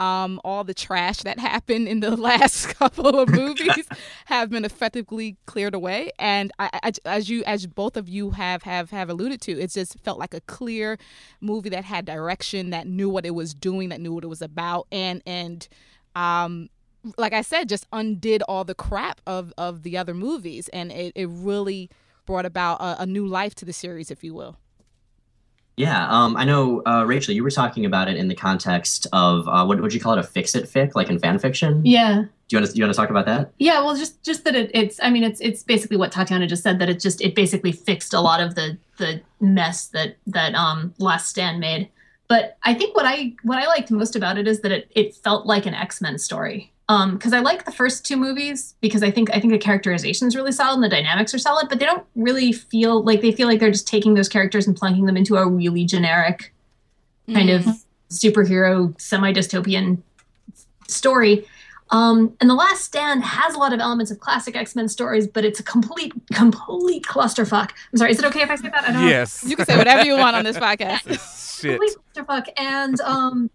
[0.00, 3.86] Um, all the trash that happened in the last couple of movies
[4.24, 8.64] have been effectively cleared away, and I, I, as you, as both of you have
[8.64, 10.98] have have alluded to, it just felt like a clear
[11.40, 14.42] movie that had direction, that knew what it was doing, that knew what it was
[14.42, 15.68] about, and and
[16.16, 16.68] um,
[17.16, 21.12] like I said, just undid all the crap of of the other movies, and it,
[21.14, 21.90] it really
[22.26, 24.56] brought about a, a new life to the series, if you will.
[25.76, 27.34] Yeah, um, I know, uh, Rachel.
[27.34, 30.18] You were talking about it in the context of uh, what would you call it?
[30.18, 31.84] A fix-it fic, like in fan fiction.
[31.84, 32.24] Yeah.
[32.48, 32.76] Do you want to?
[32.76, 33.52] You want to talk about that?
[33.58, 35.00] Yeah, well, just just that it, it's.
[35.02, 36.78] I mean, it's it's basically what Tatiana just said.
[36.78, 40.94] That it just it basically fixed a lot of the the mess that that um
[40.98, 41.88] Last Stand made.
[42.28, 45.14] But I think what I what I liked most about it is that it it
[45.14, 46.72] felt like an X Men story.
[46.92, 50.28] Um, because I like the first two movies because I think I think the characterization
[50.28, 53.32] is really solid and the dynamics are solid, but they don't really feel like they
[53.32, 56.52] feel like they're just taking those characters and plunking them into a really generic
[57.32, 57.64] kind of
[58.10, 60.02] superhero semi dystopian
[60.88, 61.46] story.
[61.90, 65.26] Um, and The Last Stand has a lot of elements of classic X Men stories,
[65.26, 67.70] but it's a complete, complete clusterfuck.
[67.92, 68.84] I'm sorry, is it okay if I say that?
[68.84, 69.08] I don't know.
[69.08, 71.60] yes, You can say whatever you want on this podcast.
[71.60, 71.78] shit.
[71.78, 72.48] Complete clusterfuck.
[72.56, 73.50] And um,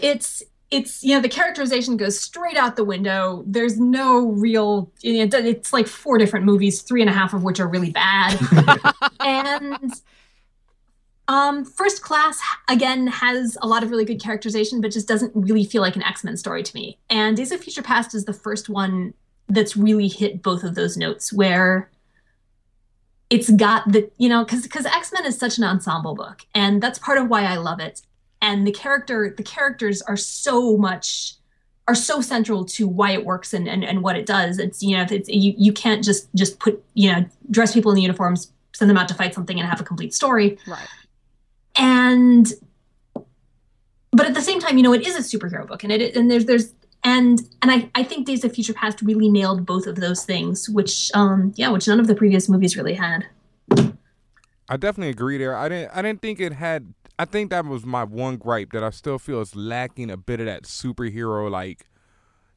[0.00, 3.42] it's it's you know the characterization goes straight out the window.
[3.46, 4.90] There's no real.
[5.02, 8.38] It's like four different movies, three and a half of which are really bad.
[9.20, 9.92] and
[11.28, 15.64] um, First Class again has a lot of really good characterization, but just doesn't really
[15.64, 16.98] feel like an X Men story to me.
[17.08, 19.14] And Days of Future Past is the first one
[19.48, 21.90] that's really hit both of those notes, where
[23.30, 26.82] it's got the you know because because X Men is such an ensemble book, and
[26.82, 28.02] that's part of why I love it.
[28.40, 31.34] And the character the characters are so much
[31.88, 34.58] are so central to why it works and, and, and what it does.
[34.58, 37.96] It's you know it's you, you can't just just put you know dress people in
[37.96, 40.86] the uniforms, send them out to fight something, and have a complete story Right.
[41.76, 42.52] and
[44.12, 46.30] but at the same time you know it is a superhero book and it and
[46.30, 46.74] there's there's
[47.04, 50.68] and and I, I think days of future past really nailed both of those things
[50.68, 53.26] which um yeah which none of the previous movies really had
[54.70, 55.56] I definitely agree there.
[55.56, 58.84] I didn't I didn't think it had I think that was my one gripe that
[58.84, 61.86] I still feel is lacking a bit of that superhero like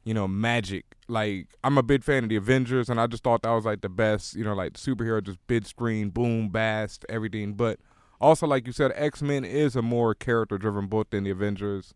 [0.04, 0.96] you know magic.
[1.08, 3.80] Like I'm a big fan of the Avengers and I just thought that was like
[3.80, 7.54] the best, you know, like superhero just big screen, boom, bast, everything.
[7.54, 7.80] But
[8.20, 11.94] also like you said X-Men is a more character driven book than the Avengers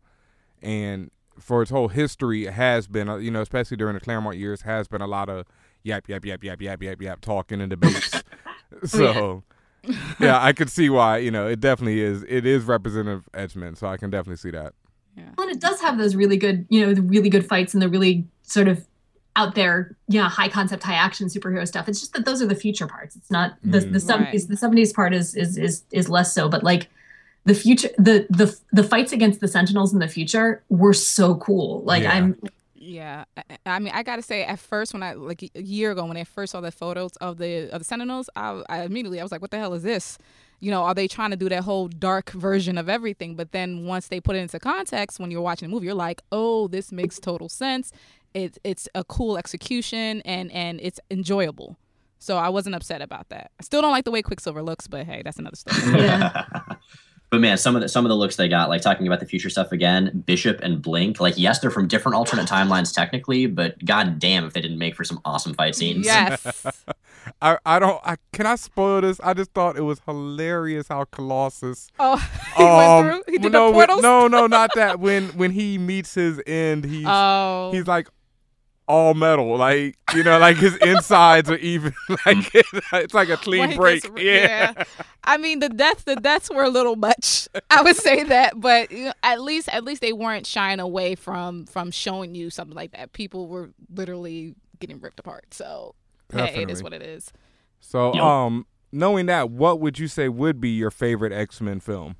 [0.61, 4.37] and for its whole history it has been uh, you know, especially during the Claremont
[4.39, 5.47] years has been a lot of
[5.85, 8.23] yap yap yap yap yap yap yap talking and debates.
[8.85, 9.56] so yeah,
[10.21, 11.19] I could see why.
[11.19, 12.25] You know, it definitely is.
[12.29, 14.73] It is representative X-Men, so I can definitely see that.
[15.37, 17.83] well, and it does have those really good you know the really good fights and
[17.83, 18.85] the really sort of
[19.37, 22.47] out there you know high concept high action superhero stuff it's just that those are
[22.47, 24.31] the future parts it's not the the Mm.
[24.33, 26.89] 70s the 70s part is is is is less so but like
[27.45, 31.83] the future the the the fights against the sentinels in the future were so cool
[31.83, 32.13] like Yeah.
[32.15, 32.41] i'm
[32.87, 36.05] Yeah, I, I mean, I gotta say, at first, when I like a year ago,
[36.07, 39.23] when I first saw the photos of the of the Sentinels, I, I immediately I
[39.25, 40.19] was like, "What the hell is this?"
[40.61, 43.35] You know, are they trying to do that whole dark version of everything?
[43.35, 46.23] But then once they put it into context, when you're watching the movie, you're like,
[46.31, 47.93] "Oh, this makes total sense.
[48.35, 51.77] It's it's a cool execution and and it's enjoyable."
[52.19, 53.51] So I wasn't upset about that.
[53.61, 55.77] I still don't like the way Quicksilver looks, but hey, that's another story.
[56.03, 56.45] Yeah.
[57.31, 59.27] but man, some of the some of the looks they got, like talking about the
[59.27, 63.85] future stuff again, Bishop and Blink, like yes, they're from different alternate timelines technically, but
[63.85, 66.05] god damn if they didn't make for some awesome fight scenes.
[66.07, 66.67] yes.
[67.43, 69.19] I, I don't I can I spoil this?
[69.21, 72.17] I just thought it was hilarious how Colossus Oh,
[72.57, 73.33] he um, went through.
[73.33, 74.03] He did no, the portals.
[74.03, 75.01] no, no, not that.
[75.01, 77.71] When when he meets his end, he's Oh.
[77.73, 78.09] he's like
[78.89, 81.93] all metal, like you know, like his insides are even
[82.27, 84.03] like it's like a clean he break.
[84.03, 84.73] gets- yeah.
[85.25, 87.49] I mean the deaths the deaths were a little much.
[87.71, 91.15] I would say that, but you know, at least at least they weren't shying away
[91.17, 93.13] from from showing you something like that.
[93.13, 95.47] People were literally getting ripped apart.
[95.53, 95.95] So
[96.33, 96.73] hey, it Definitely.
[96.73, 97.33] is what it is.
[97.81, 98.23] So, Yep.
[98.23, 102.17] um, knowing that, what would you say would be your favorite X Men film?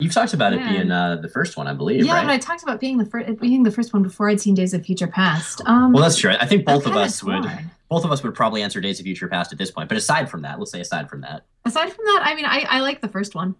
[0.00, 2.24] You've talked about it being uh, the first one, I believe, yeah right?
[2.24, 4.72] but i talked about being the first being the first one before i'd seen days
[4.74, 6.34] of future past um well, that's true.
[6.38, 7.70] I think both of kinda us would torn.
[7.88, 9.88] both of us would probably answer Days of Future Past at this point.
[9.88, 12.60] But aside from that, let's say aside from that, aside from that i mean i
[12.68, 13.54] i like the first one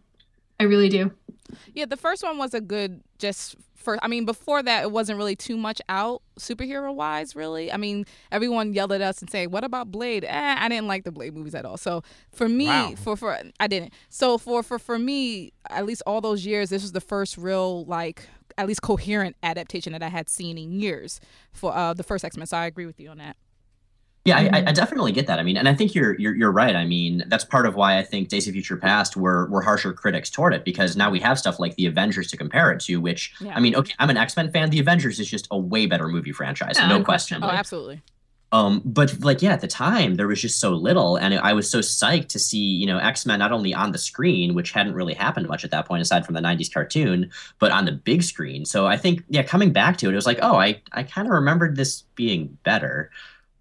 [0.61, 1.11] i really do
[1.75, 3.57] Yeah, the first one was a good just
[3.89, 4.01] first.
[4.03, 7.35] I mean, before that, it wasn't really too much out superhero wise.
[7.35, 10.87] Really, I mean, everyone yelled at us and say, "What about Blade?" Eh, I didn't
[10.89, 11.77] like the Blade movies at all.
[11.77, 12.95] So for me, Wow.
[12.97, 13.93] for for I didn't.
[14.09, 17.85] So for for for me, at least all those years, this was the first real
[17.87, 21.21] like at least coherent adaptation that I had seen in years
[21.53, 22.47] for uh, the first X Men.
[22.47, 23.37] So I agree with you on that.
[24.29, 25.39] Yeah, I, I- I definitely get that.
[25.39, 26.77] I mean, and I think you're you're you're right.
[26.77, 29.93] I mean, that's part of why I think Days of Future Past were were harsher
[29.93, 32.97] critics toward it because now we have stuff like the Avengers to compare it to.
[33.01, 33.55] Which Yeah.
[33.57, 34.71] I mean, okay, I'm an X Men fan.
[34.71, 37.43] The Avengers is just a way better movie franchise, Yeah, no question.
[37.43, 38.03] Oh, absolutely.
[38.51, 41.71] Um, but like, yeah, at the time there was just so little, and I was
[41.71, 44.95] so psyched to see, you know, X Men not only on the screen, which hadn't
[44.95, 48.23] really happened much at that point aside from the '90s cartoon, but on the big
[48.23, 48.65] screen.
[48.65, 51.29] So I think, yeah, coming back to it, it was like, oh, I I kind
[51.29, 53.11] of remembered this being better,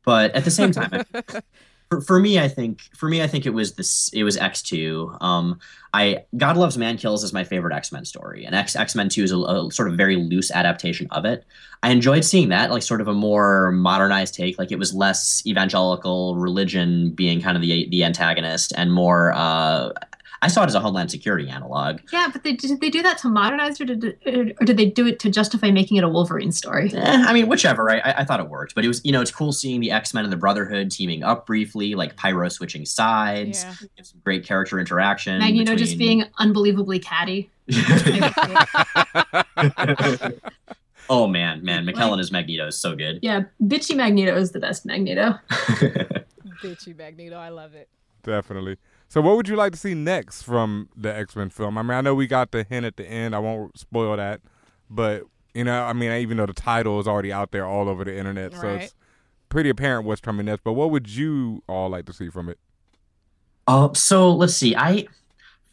[0.08, 1.04] but at the same time,
[1.90, 4.10] for, for me, I think for me, I think it was this.
[4.14, 5.14] It was X two.
[5.20, 5.60] Um,
[5.94, 9.10] I God loves man kills is my favorite X Men story, and X X Men
[9.10, 11.44] two is a, a sort of very loose adaptation of it.
[11.84, 14.58] I enjoyed seeing that, like sort of a more modernized take.
[14.58, 19.34] Like it was less evangelical religion being kind of the the antagonist, and more.
[19.36, 19.92] Uh,
[20.42, 22.00] I saw it as a Homeland Security analog.
[22.14, 25.08] yeah but they, did they do that to modernize or did, or did they do
[25.08, 27.90] it to justify making it a wolverine story Eh, I mean, whichever.
[27.90, 29.92] I, I I thought it worked, but it was you know it's cool seeing the
[29.92, 33.64] X Men and the Brotherhood teaming up briefly, like Pyro switching sides.
[33.64, 33.74] Yeah.
[34.04, 35.40] Some great character interaction.
[35.40, 37.50] magneto just between- being unbelievably catty
[41.10, 43.20] oh man, man, McKellen as Magneto is so good.
[43.22, 45.36] yeah bitchy magneto is the best magneto
[46.64, 47.88] Bitchy Magneto, I love it.
[48.24, 48.78] Definitely.
[49.10, 51.78] So, what would you like to see next from the X Men film?
[51.78, 53.36] I mean, I know we got the hint at the end.
[53.36, 54.42] I won't spoil that,
[54.90, 58.04] but you know, I mean, even though the title is already out there all over
[58.04, 58.94] the internet, so it's
[59.50, 60.64] pretty apparent what's coming next.
[60.64, 62.60] But what would you all like to see from it?
[63.68, 64.76] Uh, so let's see.
[64.76, 65.08] I,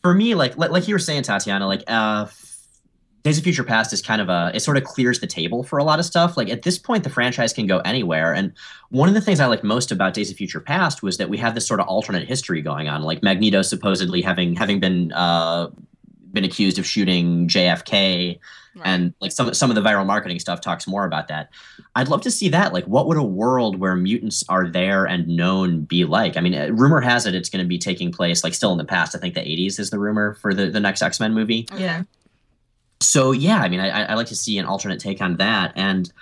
[0.00, 2.26] for me, like like, like you were saying, Tatiana, like uh,
[3.24, 5.78] Days of Future Past is kind of a it sort of clears the table for
[5.78, 6.36] a lot of stuff.
[6.36, 8.34] Like at this point, the franchise can go anywhere.
[8.34, 8.52] And
[8.90, 11.38] one of the things I like most about Days of Future Past was that we
[11.38, 13.02] have this sort of alternate history going on.
[13.02, 15.70] Like Magneto supposedly having having been uh
[16.34, 18.38] been accused of shooting JFK
[18.76, 18.86] Right.
[18.86, 21.48] and like some some of the viral marketing stuff talks more about that.
[21.94, 22.72] I'd love to see that.
[22.72, 26.36] Like, what would a world where mutants are there and known be like?
[26.36, 28.78] I mean, uh, rumor has it it's going to be taking place like still in
[28.78, 29.14] the past.
[29.14, 31.66] I think the '80s is the rumor for the the next X Men movie.
[31.78, 32.02] yeah
[33.04, 36.12] So yeah, I mean, I I like to see an alternate take on that and.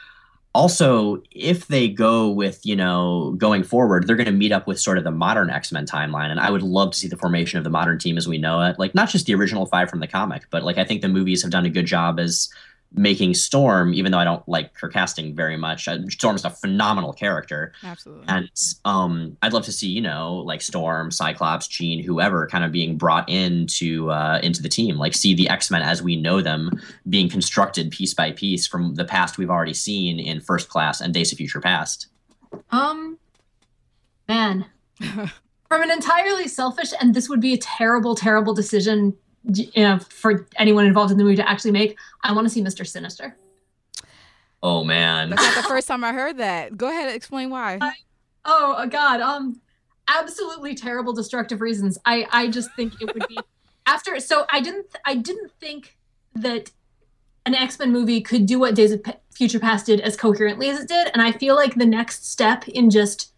[0.55, 4.79] Also, if they go with, you know, going forward, they're going to meet up with
[4.79, 6.29] sort of the modern X Men timeline.
[6.31, 8.61] And I would love to see the formation of the modern team as we know
[8.61, 8.79] it.
[8.79, 11.41] Like, not just the original five from the comic, but like, I think the movies
[11.41, 12.51] have done a good job as
[12.95, 15.89] making Storm, even though I don't like her casting very much.
[15.89, 17.73] uh, Storm's a phenomenal character.
[17.83, 18.25] Absolutely.
[18.29, 18.51] And
[18.85, 22.97] um, I'd love to see, you know, like Storm, Cyclops, Jean, whoever, kind of being
[22.97, 24.97] brought into uh, into the team.
[24.97, 26.71] Like see the X Men as we know them
[27.09, 31.15] being constructed piece by piece from the past we've already seen in First Class and
[31.15, 32.09] Days of Future Past.
[32.71, 33.19] Um,
[34.29, 34.67] man,
[35.01, 40.47] from an entirely selfish, and this would be a terrible, terrible decision, you know, for
[40.57, 41.97] anyone involved in the movie to actually make.
[42.23, 43.37] I want to see Mister Sinister.
[44.63, 46.77] Oh man, That's not the first time I heard that.
[46.77, 47.79] Go ahead and explain why.
[48.45, 49.61] Oh uh, God, um,
[50.09, 51.99] absolutely terrible destructive reasons.
[52.05, 53.39] I I just think it would be
[53.87, 55.97] after so I didn't I didn't think
[56.35, 56.71] that
[57.45, 60.81] an X-Men movie could do what Days of P- Future Past did as coherently as
[60.81, 63.32] it did and I feel like the next step in just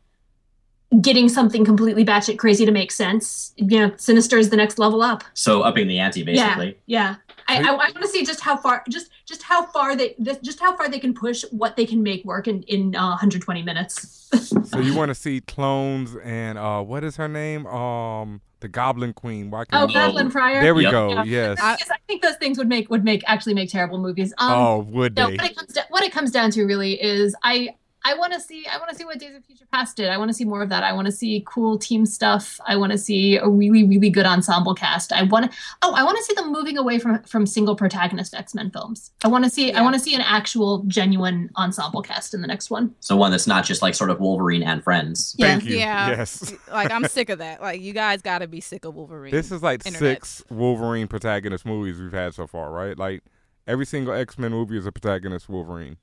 [1.00, 5.02] getting something completely batshit crazy to make sense, you know, Sinister is the next level
[5.02, 5.24] up.
[5.34, 6.78] So upping the ante, basically.
[6.86, 7.16] Yeah.
[7.46, 10.38] I, I, I want to see just how far, just just how far they, this,
[10.38, 13.62] just how far they can push what they can make work in in uh, 120
[13.62, 14.20] minutes.
[14.64, 17.66] So you want to see clones and uh, what is her name?
[17.66, 19.50] Um, the Goblin Queen.
[19.50, 20.60] Why Oh, can't Madelyne Pryor.
[20.62, 20.90] There we Yep.
[20.90, 21.08] go.
[21.10, 21.22] Yeah.
[21.24, 21.58] Yes.
[21.60, 24.32] I, I think those things would make would make actually make terrible movies.
[24.38, 25.36] Um, oh, would no, they?
[25.36, 27.74] what it comes down, what it comes down to really is I
[28.06, 30.10] I want to see I want to see what Days of Future Past did.
[30.10, 30.84] I want to see more of that.
[30.84, 32.60] I want to see cool team stuff.
[32.66, 35.12] I want to see a really really good ensemble cast.
[35.12, 38.34] I want to oh I want to see them moving away from from single protagonist
[38.34, 39.10] X Men films.
[39.24, 42.46] I want to see I want to see an actual genuine ensemble cast in the
[42.46, 42.94] next one.
[43.00, 45.34] So one that's not just like sort of Wolverine and friends.
[45.38, 45.46] Yeah.
[45.46, 45.76] Thank you.
[45.78, 46.08] Yeah.
[46.10, 46.52] Yes.
[46.70, 47.62] like I'm sick of that.
[47.62, 49.32] Like you guys got to be sick of Wolverine.
[49.32, 49.98] This is like Internet.
[50.16, 52.98] six Wolverine protagonist movies we've had so far, right?
[52.98, 53.22] Like
[53.66, 55.96] every single X Men movie is a protagonist Wolverine.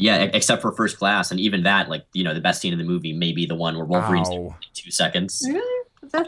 [0.00, 2.78] Yeah, except for First Class, and even that, like you know, the best scene in
[2.78, 4.56] the movie may be the one where Wolverine's Ow.
[4.74, 5.42] two seconds.
[5.46, 5.76] Really?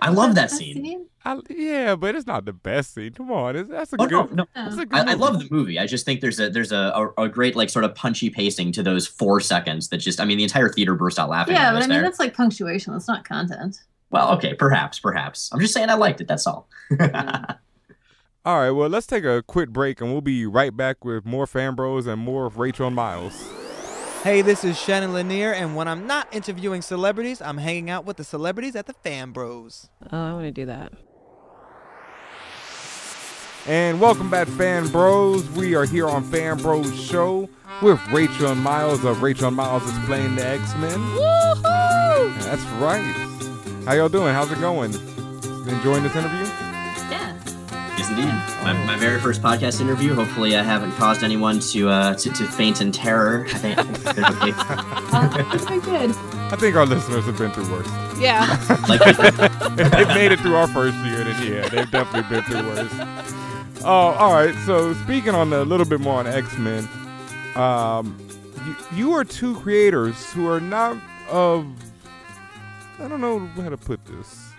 [0.03, 1.07] I love that scene.
[1.25, 3.13] I, yeah, but it's not the best scene.
[3.15, 4.11] Come on, it's, that's a Oh good.
[4.11, 4.47] no, no.
[4.55, 5.79] That's a good I, I love the movie.
[5.79, 8.73] I just think there's a there's a, a, a great like sort of punchy pacing
[8.73, 11.55] to those four seconds that just I mean the entire theater burst out laughing.
[11.55, 12.03] Yeah, but I mean there.
[12.03, 12.93] that's like punctuation.
[12.93, 13.81] That's not content.
[14.11, 15.51] well, okay, perhaps, perhaps.
[15.53, 16.29] I'm just saying I liked it.
[16.29, 16.69] That's all.
[18.45, 21.47] All right, well, let's take a quick break and we'll be right back with more
[21.47, 23.53] Fan Bros and more of Rachel and Miles.
[24.23, 28.19] Hey, this is Shannon Lanier, and when I'm not interviewing celebrities, I'm hanging out with
[28.19, 29.89] the celebrities at the Fan Bros.
[30.13, 30.93] Oh, I want to do that.
[33.67, 35.51] And welcome back, Fan Bros.
[35.51, 37.49] We are here on Fan Bros Show
[37.83, 41.01] with Rachel and Miles of Rachel and Miles X-Plain the X Men.
[41.01, 42.43] Woohoo!
[42.45, 43.03] That's right.
[43.87, 44.33] How y'all doing?
[44.33, 44.95] How's it going?
[45.69, 46.62] Enjoying this interview?
[47.99, 47.99] Yeah.
[47.99, 48.65] yes, indeed.
[48.65, 50.15] My, my very first podcast interview.
[50.15, 53.47] Hopefully, I haven't caused anyone to uh to, to faint in terror.
[53.53, 53.79] I think.
[53.79, 55.59] I think okay.
[55.65, 56.17] Very good.
[56.53, 57.89] I think our listeners have been through worse.
[58.19, 58.47] Yeah.
[58.89, 59.17] like if
[59.91, 62.93] they made it through our first year, then yeah, they've definitely been through worse.
[63.85, 64.55] Oh, all right.
[64.67, 66.89] So speaking on a little bit more on X Men,
[67.57, 68.17] um,
[68.67, 70.97] you, you are two creators who are not
[71.31, 71.67] of
[72.99, 74.53] I don't know how to put this,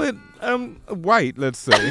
[0.00, 1.36] but um, white.
[1.36, 1.72] Let's say.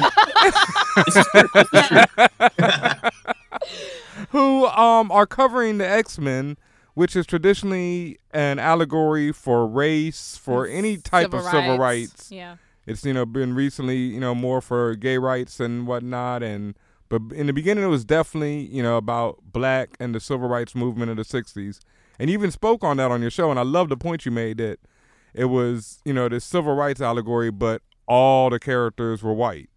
[4.30, 6.56] who um are covering the X Men,
[6.94, 12.32] which is traditionally an allegory for race, for any type of civil rights.
[12.32, 12.56] Yeah.
[12.86, 16.74] It's you know been recently you know more for gay rights and whatnot, and
[17.08, 20.74] but in the beginning it was definitely you know about black and the civil rights
[20.74, 21.78] movement of the '60s,
[22.18, 24.32] and you even spoke on that on your show, and I love the point you
[24.32, 24.80] made that
[25.32, 29.70] it was you know the civil rights allegory, but all the characters were white.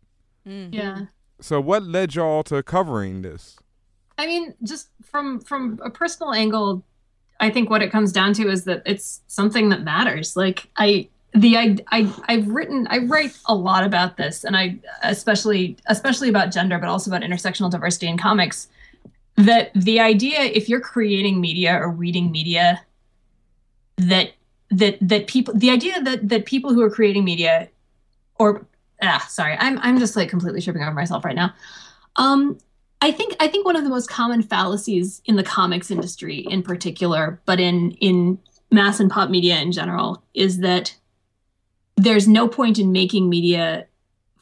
[0.46, 0.74] Mhm.
[0.74, 1.06] Yeah.
[1.40, 3.58] So what led y'all to covering this?
[4.18, 6.84] I mean, just from from a personal angle,
[7.40, 10.36] I think what it comes down to is that it's something that matters.
[10.36, 14.80] Like I the I, I I've written I write a lot about this and I
[15.04, 18.68] especially especially about gender but also about intersectional diversity in comics
[19.36, 22.82] that the idea if you're creating media or reading media
[23.98, 24.34] that
[24.70, 27.68] that that people the idea that that people who are creating media
[28.40, 28.66] or
[29.02, 31.54] ah sorry I'm I'm just like completely tripping over myself right now
[32.16, 32.58] um
[33.04, 36.64] I think I think one of the most common fallacies in the comics industry in
[36.64, 38.40] particular, but in in
[38.72, 40.96] mass and pop media in general, is that
[41.98, 43.88] there's no point in making media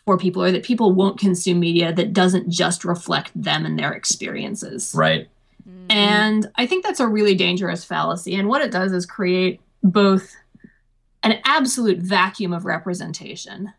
[0.05, 3.93] for people or that people won't consume media that doesn't just reflect them and their
[3.93, 4.93] experiences.
[4.95, 5.27] right.
[5.67, 5.91] Mhm.
[5.91, 8.35] And I think that's a really dangerous fallacy.
[8.35, 10.35] And what it does is create both
[11.23, 13.73] an absolute vacuum of representation,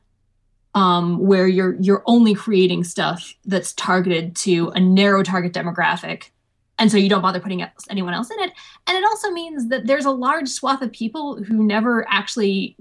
[0.74, 6.30] um, where you're you're only creating stuff that's targeted to a narrow target demographic,
[6.78, 8.52] and so you don't bother putting else- anyone else in it.
[8.86, 12.76] And it also means that there's a large swath of people who never actually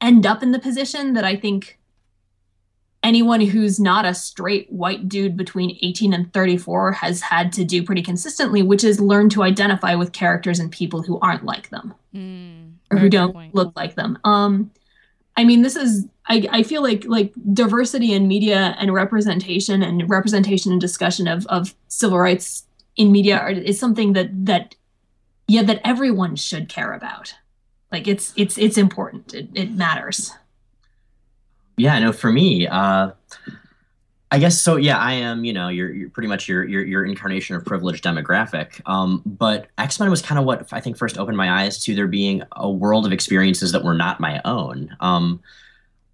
[0.00, 1.78] end up in the position that I think
[3.02, 7.82] anyone who's not a straight white dude between 18 and 34 has had to do
[7.82, 11.94] pretty consistently, which is learn to identify with characters and people who aren't like them
[12.14, 13.54] Mm, or who don't point.
[13.54, 14.18] look like them.
[14.24, 14.70] Um,
[15.40, 20.08] I mean, this is I, I feel like like diversity in media and representation and
[20.10, 22.66] representation and discussion of of civil rights
[22.96, 24.74] in media are, is something that that
[25.48, 27.32] yeah that everyone should care about.
[27.90, 29.32] Like it's it's it's important.
[29.32, 30.30] It, it matters.
[31.78, 33.12] Yeah, no, for me, uh,
[34.32, 34.76] I guess so.
[34.76, 35.44] Yeah, I am.
[35.44, 38.80] You know, you're, you're pretty much your, your your incarnation of privileged demographic.
[38.86, 41.94] Um, but X Men was kind of what I think first opened my eyes to
[41.94, 44.96] there being a world of experiences that were not my own.
[45.00, 45.40] Um,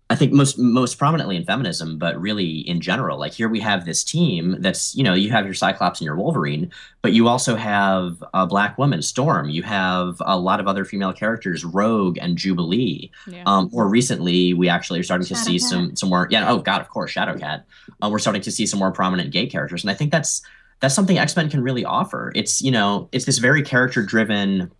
[0.08, 3.18] I think most most prominently in feminism, but really in general.
[3.18, 6.14] Like here we have this team that's you know you have your Cyclops and your
[6.14, 6.70] Wolverine,
[7.02, 9.48] but you also have a black woman, Storm.
[9.48, 13.10] You have a lot of other female characters, Rogue and Jubilee.
[13.26, 13.42] Yeah.
[13.46, 15.60] Um, more recently, we actually are starting to see Shadowcat.
[15.60, 16.28] some some more.
[16.30, 17.64] Yeah, oh God, of course, Shadowcat.
[18.00, 20.40] Uh, we're starting to see some more prominent gay characters, and I think that's
[20.78, 22.30] that's something X Men can really offer.
[22.36, 24.70] It's you know it's this very character driven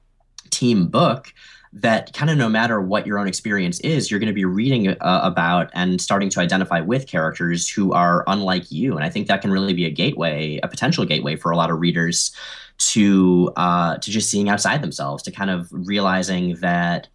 [0.50, 1.32] team book
[1.80, 4.88] that kind of no matter what your own experience is, you're going to be reading
[4.88, 8.96] uh, about and starting to identify with characters who are unlike you.
[8.96, 11.70] And I think that can really be a gateway, a potential gateway for a lot
[11.70, 12.34] of readers
[12.78, 17.08] to uh, to just seeing outside themselves, to kind of realizing that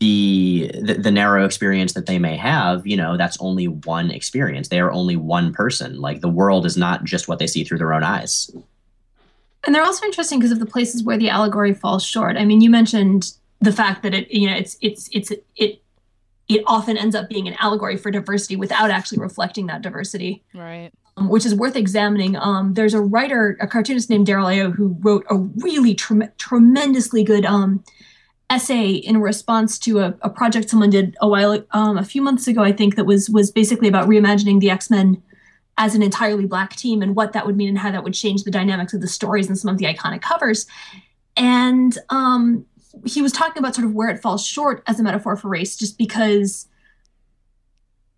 [0.00, 4.68] the, the the narrow experience that they may have, you know, that's only one experience.
[4.68, 6.00] They are only one person.
[6.00, 8.50] Like the world is not just what they see through their own eyes.
[9.66, 12.36] And they're also interesting because of the places where the allegory falls short.
[12.36, 13.32] I mean, you mentioned
[13.64, 15.82] the fact that it, you know, it's it's it's it
[16.48, 20.90] it often ends up being an allegory for diversity without actually reflecting that diversity, Right.
[21.16, 22.36] um, which is worth examining.
[22.36, 27.24] Um, there's a writer, a cartoonist named Darryl Ayo, who wrote a really trem- tremendously
[27.24, 27.82] good um,
[28.50, 32.46] essay in response to a, a project someone did a while, um, a few months
[32.46, 35.22] ago, I think, that was was basically about reimagining the X Men
[35.78, 38.44] as an entirely black team and what that would mean and how that would change
[38.44, 40.66] the dynamics of the stories and some of the iconic covers.
[41.36, 42.64] And um,
[43.06, 45.76] he was talking about sort of where it falls short as a metaphor for race,
[45.76, 46.66] just because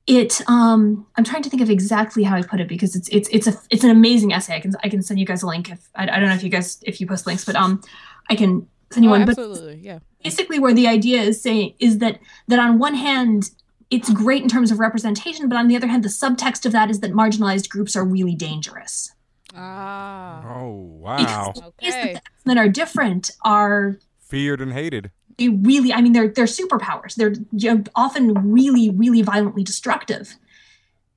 [0.07, 0.41] it.
[0.49, 3.47] Um, I'm trying to think of exactly how I put it because it's it's it's
[3.47, 4.55] a it's an amazing essay.
[4.57, 6.43] I can I can send you guys a link if I, I don't know if
[6.45, 7.83] you guys if you post links, but um,
[8.31, 9.22] I can send you Oh, one.
[9.27, 9.81] But absolutely.
[9.83, 9.99] Yeah.
[10.22, 13.51] basically where the idea is saying is that that on one hand
[13.91, 16.91] it's great in terms of representation but on the other hand the subtext of that
[16.91, 19.12] is that marginalized groups are really dangerous
[19.55, 20.43] Ah.
[20.57, 20.70] Oh
[21.01, 21.16] wow.
[21.16, 22.12] Ways that Okay.
[22.14, 23.99] the X-Men are different are
[24.29, 25.11] Feared and hated.
[25.39, 30.37] they really i mean they're they're superpowers they're you know, often really really violently destructive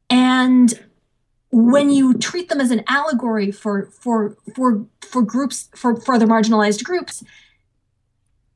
[0.10, 0.80] and
[1.52, 6.28] when you treat them as an allegory for for for for groups for for other
[6.28, 7.24] marginalized groups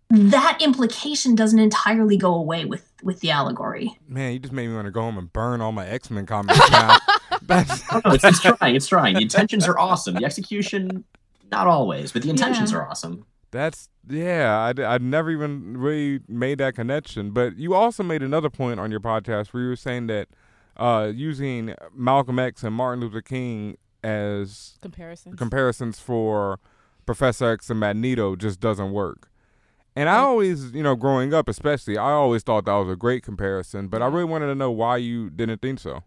[0.09, 4.75] that implication doesn't entirely go away with with the allegory Man, you just made me
[4.75, 6.97] want to go home and burn all my X Men comics now.
[7.41, 8.75] That's Oh, no, it's, it's trying.
[8.75, 9.15] It's trying.
[9.15, 10.13] The intentions are awesome.
[10.15, 11.03] The execution,
[11.51, 12.77] not always, but the intentions Yeah.
[12.77, 13.25] are awesome.
[13.53, 14.73] That's yeah.
[14.77, 17.31] I I never even really made that connection.
[17.31, 20.27] But you also made another point on your podcast where you were saying that
[20.75, 25.37] uh, using Malcolm X and Martin Luther King as Comparisons.
[25.37, 26.59] comparisons for
[27.05, 29.29] Professor X and Magneto just doesn't work.
[29.95, 33.21] And I always, you know, growing up especially, I always thought that was a great
[33.21, 33.87] comparison.
[33.87, 36.03] But I really wanted to know why you didn't think so.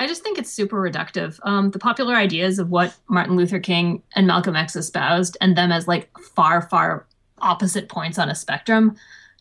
[0.00, 1.40] I just think it's super reductive.
[1.42, 5.72] Um, the popular ideas of what Martin Luther King and Malcolm X espoused, and them
[5.72, 7.06] as like far, far
[7.40, 8.96] opposite points on a spectrum,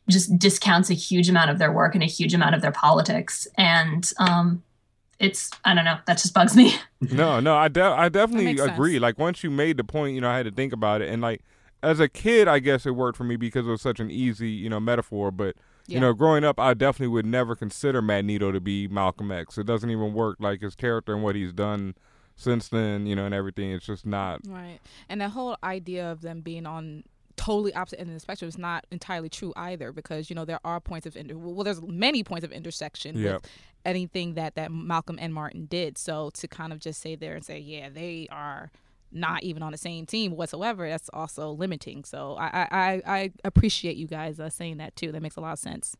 [0.09, 3.47] just discounts a huge amount of their work and a huge amount of their politics.
[3.57, 4.63] And um,
[5.19, 6.75] it's, I don't know, that just bugs me.
[7.01, 8.93] no, no, I de- I definitely agree.
[8.93, 9.01] sense.
[9.01, 11.21] Like once you made the point, you know, I had to think about it, and
[11.21, 11.41] like
[11.83, 14.49] as a kid, I guess it worked for me because it was such an easy,
[14.49, 15.31] you know, metaphor.
[15.31, 15.55] But
[15.87, 15.95] Yeah.
[15.95, 19.57] you know, growing up, I definitely would never consider Magneto to be Malcolm X.
[19.57, 20.37] It doesn't even work.
[20.39, 21.95] Like his character and what he's done
[22.35, 23.71] since then, you know, and everything.
[23.71, 24.41] It's just not.
[24.47, 24.79] Right.
[25.09, 27.03] And the whole idea of them being on
[27.37, 30.59] totally opposite end of the spectrum is not entirely true either because you know there
[30.65, 33.33] are points of inter- well there's many points of intersection Yep.
[33.43, 33.51] with
[33.85, 37.45] anything that that Malcolm and Martin did so to kind of just say there and
[37.45, 38.71] say yeah they are
[39.11, 42.03] not even on the same team whatsoever that's also limiting.
[42.03, 45.11] So I I, I, appreciate you guys uh, saying that too.
[45.11, 45.95] That makes a lot of sense.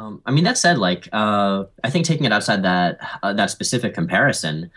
[0.00, 3.50] Um, I mean, that said, like, uh, I think taking it outside that uh, that
[3.50, 4.70] specific comparison,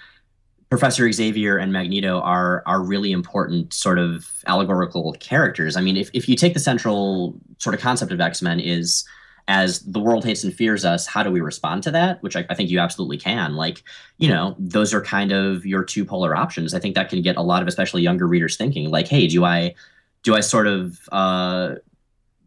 [0.70, 5.76] Professor Xavier and Magneto are are really important sort of allegorical characters.
[5.76, 9.06] I mean, if if you take the central sort of concept of X Men is
[9.48, 12.22] as the world hates and fears us, how do we respond to that?
[12.24, 13.56] Which I, I think you absolutely can.
[13.56, 13.84] Like,
[14.18, 16.74] you know, those are kind of your two polar options.
[16.74, 19.44] I think that can get a lot of especially younger readers thinking, like, hey, do
[19.46, 19.76] I
[20.24, 21.76] do I sort of uh,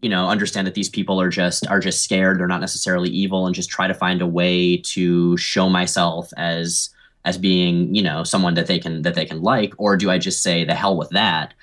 [0.05, 3.47] you know understand that these people are just are just scared they're not necessarily evil
[3.47, 6.91] and just try to find a way to show myself as
[7.25, 10.19] as being you know someone that they can that they can like or do i
[10.19, 11.55] just say the hell with that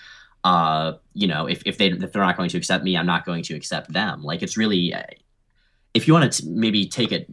[0.44, 3.26] uh you know if, if they if they're not going to accept me i'm not
[3.26, 5.04] going to accept them like it's really uh,
[5.94, 7.26] if you want to maybe take it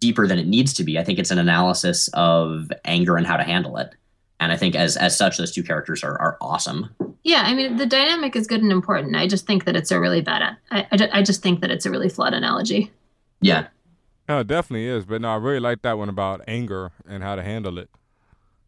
[0.00, 3.36] deeper than it needs to be i think it's an analysis of anger and how
[3.36, 3.94] to handle it
[4.40, 6.88] and i think as as such those two characters are, are awesome
[7.24, 9.14] Yeah, I mean, the dynamic is good and important.
[9.16, 11.70] I just think that it's a really bad, I, I, ju- I just think that
[11.70, 12.90] it's a really flawed analogy.
[13.42, 13.66] yeah
[14.28, 15.04] No, it definitely is.
[15.04, 17.90] But no, I really like that one about anger and how to handle it.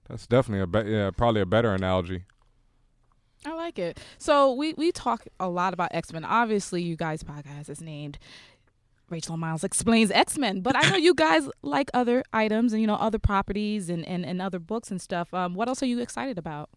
[0.08, 2.24] That's definitely a be- yeah, probably a better analogy.
[3.46, 3.98] I like it.
[4.18, 6.24] So we we talk a lot about X Men.
[6.24, 8.18] Obviously, you guys' podcast is named
[9.08, 12.80] Rachel and Miles explains X Men, but I know you guys like other items and
[12.80, 15.32] you know other properties and and, and other books and stuff.
[15.32, 16.70] Um, what else are you excited about?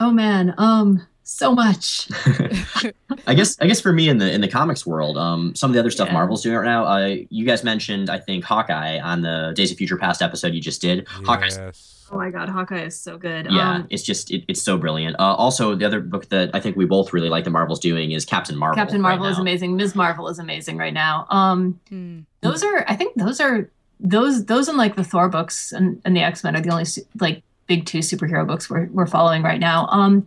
[0.00, 2.08] Oh man, um, so much.
[3.26, 5.74] I guess I guess for me in the in the comics world, um, some of
[5.74, 6.14] the other stuff Yeah.
[6.14, 6.84] Marvel's doing right now.
[6.84, 10.60] Uh, you guys mentioned I think Hawkeye on the Days of Future Past episode you
[10.60, 11.06] just did.
[11.08, 11.99] Hawkeye's Yes.
[12.12, 13.46] Oh my god, Hawkeye is so good.
[13.50, 15.16] yeah, Um, it's just it, it's so brilliant.
[15.18, 18.10] Uh, also, the other book that I think we both really like the Marvel's doing
[18.12, 18.74] is Captain Marvel.
[18.76, 19.42] Captain right Marvel is now.
[19.42, 19.76] amazing.
[19.76, 19.94] Ms.
[19.94, 21.26] Marvel is amazing right now.
[21.30, 22.20] Um, Hmm.
[22.40, 26.16] those are I think those are those those and like the Thor books and, and
[26.16, 26.84] the X Men are the only
[27.20, 29.86] like big two superhero books we're we're following right now.
[29.90, 30.26] Um,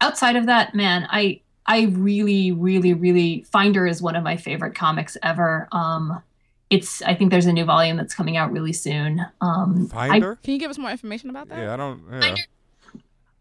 [0.00, 4.76] outside of that, man, I I really really really Finder is one of my favorite
[4.76, 5.66] comics ever.
[5.72, 6.22] Um,
[6.70, 9.24] it's I think there's a new volume that's coming out really soon.
[9.40, 10.38] Um, I- Finder?
[10.42, 11.58] Can you give us more information about that?
[11.58, 12.02] yeah, I don't.
[12.10, 12.34] Yeah.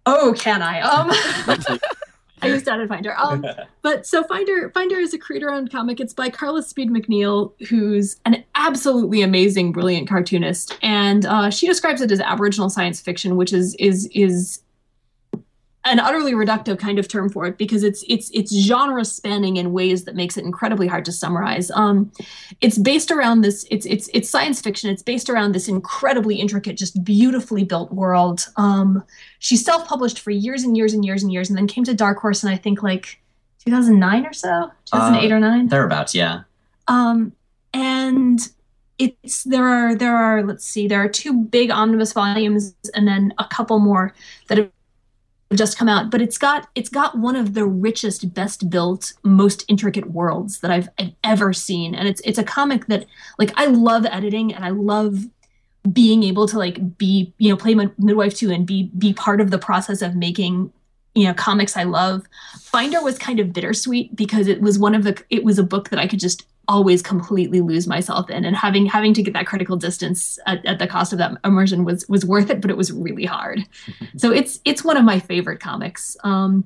[0.06, 0.82] oh, can I?
[0.82, 1.78] Um.
[2.42, 3.16] I used Added Finder.
[3.18, 3.46] Um,
[3.82, 6.00] but so Finder Finder is a creator-owned comic.
[6.00, 12.02] It's by Carla Speed McNeil, who's an absolutely amazing, brilliant cartoonist, and uh, she describes
[12.02, 14.62] it as Aboriginal science fiction, which is is is
[15.86, 19.72] an utterly reductive kind of term for it because it's it's it's genre spanning in
[19.72, 21.70] ways that makes it incredibly hard to summarize.
[21.72, 22.12] Um,
[22.60, 23.66] it's based around this.
[23.70, 24.90] It's it's it's science fiction.
[24.90, 28.48] It's based around this incredibly intricate, just beautifully built world.
[28.58, 29.04] Um,
[29.38, 32.18] she self-published for years and years and years and years, and then came to Dark
[32.20, 33.22] Horse in I think like
[33.66, 35.68] 2009 or so, 2008 or nine.
[35.68, 36.42] Thereabouts, yeah.
[36.88, 37.32] Um,
[37.74, 38.40] and
[38.98, 43.34] it's there are there are let's see there are two big omnibus volumes and then
[43.38, 44.14] a couple more
[44.48, 44.72] that have
[45.56, 49.66] just come out but it's got it's got one of the richest best built most
[49.68, 51.96] intricate worlds that I've, I've ever seen.
[51.96, 53.06] And it's it's a comic that
[53.40, 55.26] like I love editing and I love
[55.92, 59.42] being able to like be you know play mid- midwife too and be be part
[59.42, 60.72] of the process of making
[61.14, 62.26] you know comics I love.
[62.60, 65.90] Finder was kind of bittersweet because it was one of the it was a book
[65.90, 69.48] that I could just always completely lose myself in and having having to get that
[69.48, 72.78] critical distance at, at the cost of that immersion was was worth it but it
[72.78, 73.64] was really hard
[74.18, 76.64] so it's it's one of my favorite comics um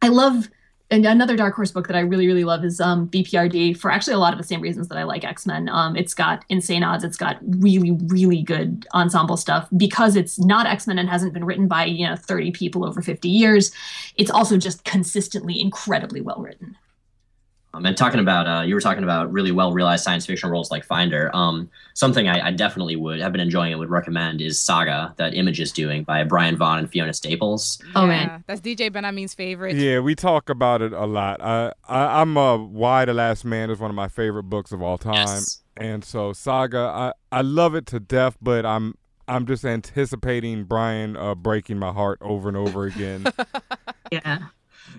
[0.00, 0.48] I love
[0.90, 4.14] and another Dark Horse book that I really, really love is um, BPRD for actually
[4.14, 5.68] a lot of the same reasons that I like X Men.
[5.68, 7.04] Um, it's got insane odds.
[7.04, 11.44] It's got really, really good ensemble stuff because it's not X Men and hasn't been
[11.44, 13.70] written by you know 30 people over 50 years.
[14.16, 16.76] It's also just consistently incredibly well written.
[17.74, 20.70] Um, and talking about, uh, you were talking about really well realized science fiction worlds
[20.70, 21.30] like Finder.
[21.34, 25.34] Um, something I, I definitely would have been enjoying and would recommend is Saga that
[25.34, 27.78] Image is doing by Brian Vaughan and Fiona Staples.
[27.94, 28.44] Oh, yeah, man.
[28.46, 29.76] that's DJ Ben Hameen's favorite.
[29.76, 31.42] Yeah, we talk about it a lot.
[31.42, 34.80] I, I I'm a Y: The Last Man is one of my favorite books of
[34.82, 35.60] all time, Yes.
[35.76, 38.94] and so Saga, I I love it to death, but I'm
[39.28, 43.26] I'm just anticipating Brian uh, breaking my heart over and over again.
[44.10, 44.38] Yeah.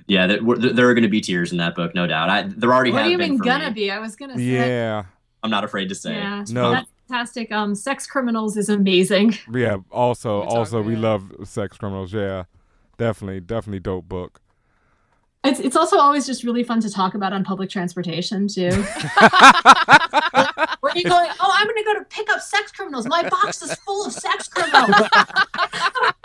[0.09, 2.29] Yeah, there, there there are going to be tears in that book, no doubt.
[2.29, 3.73] I, there already What have do you been mean for gonna me.
[3.73, 3.91] be?
[3.91, 4.41] I was gonna say.
[4.43, 5.03] yeah,
[5.43, 6.15] I'm not afraid to say.
[6.15, 6.43] Yeah.
[6.49, 6.71] No.
[6.71, 7.51] That's fantastic.
[7.51, 9.37] Um, Sex Criminals is amazing.
[9.53, 9.77] yeah.
[9.91, 10.99] Also, We also we yeah.
[10.99, 12.11] love sex criminals.
[12.11, 12.45] Yeah,
[12.97, 14.41] definitely, definitely dope book.
[15.43, 18.71] It's it's also always just really fun to talk about on public transportation too.
[20.81, 21.29] Where you going?
[21.39, 23.07] Oh, I'm gonna go to pick up sex criminals.
[23.07, 25.07] My box is full of sex criminals.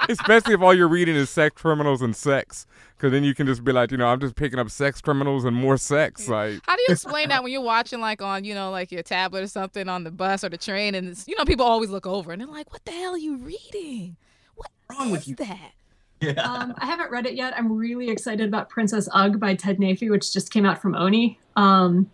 [0.08, 2.66] Especially if all you're reading is sex criminals and sex,
[2.96, 5.44] because then you can just be like, you know, I'm just picking up sex criminals
[5.44, 6.28] and more sex.
[6.28, 9.02] Like, How do you explain that when you're watching like on you know like your
[9.02, 11.90] tablet or something on the bus or the train and it's, you know people always
[11.90, 14.16] look over and they're like, what the hell are you reading?
[14.54, 15.34] What wrong with you?
[15.36, 15.72] that?
[16.38, 17.54] um, I haven't read it yet.
[17.56, 21.38] I'm really excited about Princess Ugg by Ted Naifeh, which just came out from Oni.
[21.56, 22.10] Um,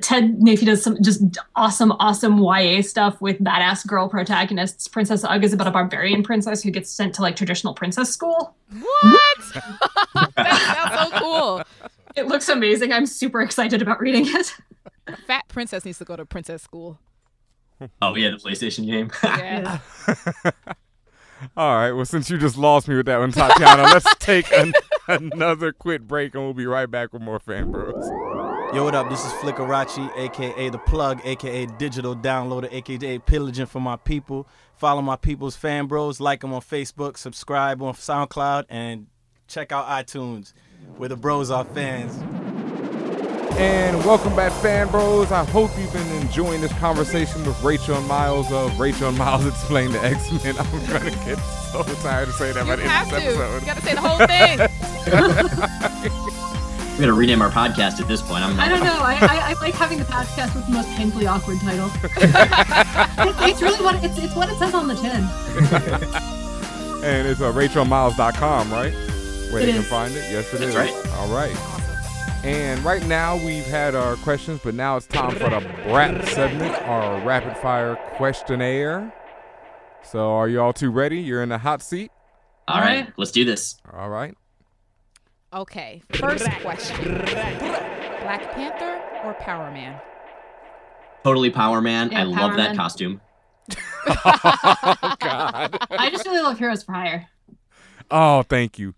[0.00, 1.22] Ted Naifeh does some just
[1.56, 4.86] awesome, awesome YA stuff with badass girl protagonists.
[4.88, 8.54] Princess Ugg is about a barbarian princess who gets sent to like traditional princess school.
[8.70, 9.38] What?
[10.36, 11.62] that sounds so cool.
[12.14, 12.92] It looks amazing.
[12.92, 14.54] I'm super excited about reading it.
[15.26, 16.98] Fat princess needs to go to princess school.
[18.00, 19.10] Oh yeah, the PlayStation game.
[19.22, 19.78] Yeah.
[21.56, 21.90] All right.
[21.90, 24.72] Well, since you just lost me with that one, Tatiana, let's take an,
[25.08, 28.08] another quick break, and we'll be right back with more fan bros.
[28.72, 29.10] Yo, what up?
[29.10, 34.48] This is Flickerachi, aka The Plug, aka Digital Downloader, aka Pillaging for My People.
[34.74, 39.08] Follow my people's fan bros, like them on Facebook, subscribe on SoundCloud, and
[39.46, 40.54] check out iTunes,
[40.96, 42.16] where the bros are fans.
[43.58, 45.30] And welcome back, fan bros.
[45.30, 49.44] I hope you've been enjoying this conversation with Rachel and Miles of Rachel and Miles
[49.52, 50.56] X-Plain the X Men.
[50.58, 51.36] I'm gonna get
[51.70, 53.24] so tired of saying that You by the end have of to.
[53.26, 53.66] this You episode.
[53.66, 54.58] got to say the whole thing.
[56.92, 58.44] We gotta rename our podcast at this point.
[58.44, 58.98] I'm I don't know.
[59.00, 61.90] I, I, I like having the podcast with the most painfully awkward title.
[62.04, 66.22] it's, it's really what it's, it's what it says on the tin.
[67.02, 68.92] And it's uh, RachelMiles.com, right?
[68.94, 69.88] Where It they can is.
[69.88, 70.30] find it.
[70.30, 70.72] Yes, it is.
[70.72, 71.16] That's right.
[71.16, 71.56] All right.
[72.44, 76.80] And right now we've had our questions, but now it's time for the brat segment,
[76.82, 79.12] our rapid fire questionnaire.
[80.04, 81.18] So are you all two ready?
[81.20, 82.12] You're in the hot seat.
[82.68, 83.80] All right, let's do this.
[83.92, 84.36] All right.
[85.52, 87.18] Okay, first question.
[87.18, 90.00] Black Panther or Power Man?
[91.24, 92.10] Totally Power Man.
[92.10, 92.76] Yeah, I love Power that Man.
[92.76, 93.20] costume.
[94.06, 95.76] oh God.
[95.90, 97.28] I just really love Heroes for Hire.
[98.10, 98.94] Oh, thank you.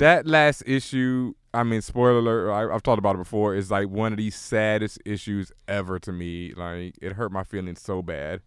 [0.00, 3.88] that last issue, I mean, spoiler alert, I, I've talked about it before, is like
[3.88, 6.52] one of the saddest issues ever to me.
[6.54, 8.42] Like, it hurt my feelings so bad.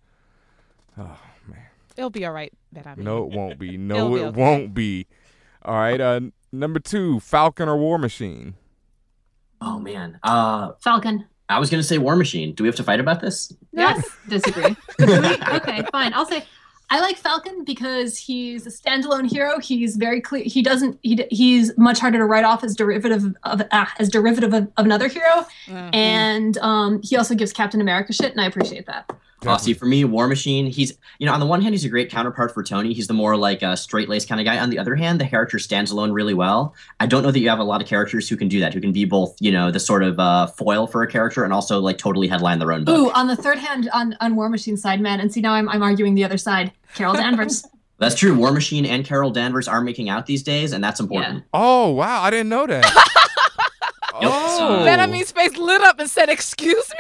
[0.98, 1.66] Oh, man.
[1.96, 2.84] It'll be all right, Ben.
[2.86, 3.06] I mean.
[3.06, 3.70] No, it won't be.
[3.74, 4.40] It'll No, be it okay.
[4.40, 5.08] won't be.
[5.64, 6.00] All right.
[6.00, 6.22] Uh,
[6.52, 8.56] number two, Falcon or War Machine?
[9.62, 10.20] Oh man.
[10.24, 11.26] Uh, Falcon.
[11.50, 12.54] I was gonna say War Machine.
[12.54, 13.54] Do we have to fight about this?
[13.72, 14.06] Yes.
[14.28, 14.76] Disagree.
[15.02, 16.14] okay, fine.
[16.14, 16.46] I'll say
[16.90, 19.60] I like Falcon because he's a standalone hero.
[19.60, 20.44] He's very clear.
[20.46, 21.00] He doesn't.
[21.04, 24.86] He he's much harder to write off as derivative of ah, as derivative of, of
[24.86, 25.94] another hero, Mhm.
[25.94, 29.10] and um, he also gives Captain America shit, and I appreciate that.
[29.46, 31.90] Uh, see, for me, War Machine, he's, you know, on the one hand, he's a
[31.90, 32.94] great counterpart for Tony.
[32.94, 34.58] He's the more like a straight laced kind of guy.
[34.58, 36.74] On the other hand, the character stands alone really well.
[37.00, 38.82] I don't know that you have a lot of characters who can do that, who
[38.82, 41.80] can be both, you know, the sort of uh, foil for a character and also
[41.80, 42.98] like totally headline their own book.
[42.98, 45.70] Ooh, on the third hand, on on War Machine side, man, and see now I'm
[45.70, 46.72] I'm arguing the other side.
[46.96, 47.64] Carol Danvers.
[48.00, 48.36] That's true.
[48.36, 51.44] War Machine and Carol Danvers are making out these days, and that's important.
[51.52, 52.22] Oh, wow.
[52.22, 52.86] I didn't know that.
[54.22, 54.58] Yep, oh.
[54.80, 56.92] so- Ben, face lit up and said, "Excuse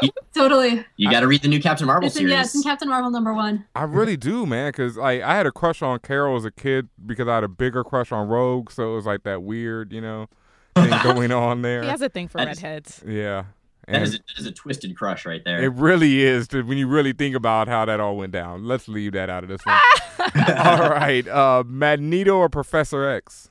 [0.00, 0.84] me." totally.
[0.96, 2.32] You got to read the new Captain Marvel It's in, series.
[2.32, 3.64] yeah, it's in Captain Marvel number one.
[3.74, 6.88] I really do, man, because like I had a crush on Carol as a kid
[7.04, 10.00] because I had a bigger crush on Rogue, so it was like that weird, you
[10.00, 10.28] know,
[10.74, 11.82] thing going on there.
[11.82, 13.02] He has a thing for That is- redheads.
[13.06, 13.44] yeah,
[13.86, 15.62] that, and is a, that is a twisted crush right there.
[15.62, 18.64] it really is when you really think about how that all went down.
[18.66, 19.78] Let's leave that out of this one.
[20.58, 23.48] all right, uh, Magneto or Professor X?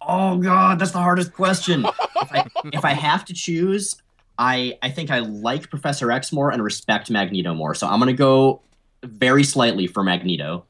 [0.00, 1.84] Oh God, that's the hardest question.
[1.84, 3.96] if, I, if I have to choose,
[4.38, 7.74] I I think I like Professor X more and respect Magneto more.
[7.74, 8.62] So I'm gonna go
[9.04, 10.64] very slightly for Magneto.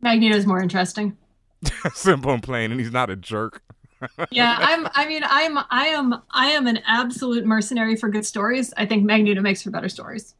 [0.00, 1.16] Magneto's more interesting.
[1.92, 3.62] Simple and plain, and he's not a jerk.
[4.30, 4.88] Yeah, I'm.
[4.94, 5.58] I mean, I'm.
[5.70, 6.22] I am.
[6.30, 8.72] I am an absolute mercenary for good stories.
[8.76, 10.36] I think Magneto makes for better stories.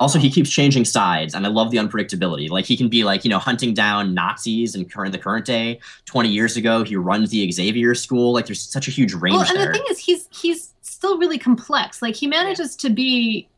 [0.00, 2.48] Also, he keeps changing sides, and I love the unpredictability.
[2.50, 5.80] Like he can be like you know hunting down Nazis in current the current day.
[6.04, 8.32] Twenty years ago, he runs the Xavier School.
[8.32, 9.66] Like there's such a huge range Well, and there.
[9.68, 12.02] the thing is, he's he's still really complex.
[12.02, 13.48] Like he manages to be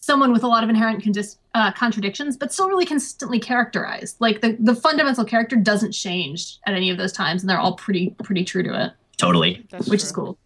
[0.00, 4.16] someone with a lot of inherent condis- uh, contradictions, but still really consistently characterized.
[4.18, 7.76] Like the the fundamental character doesn't change at any of those times, and they're all
[7.76, 9.64] pretty pretty true to it, totally.
[9.70, 10.06] That's which true.
[10.06, 10.38] is cool.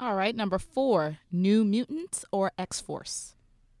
[0.00, 3.34] All right, number four, New Mutants or X Force?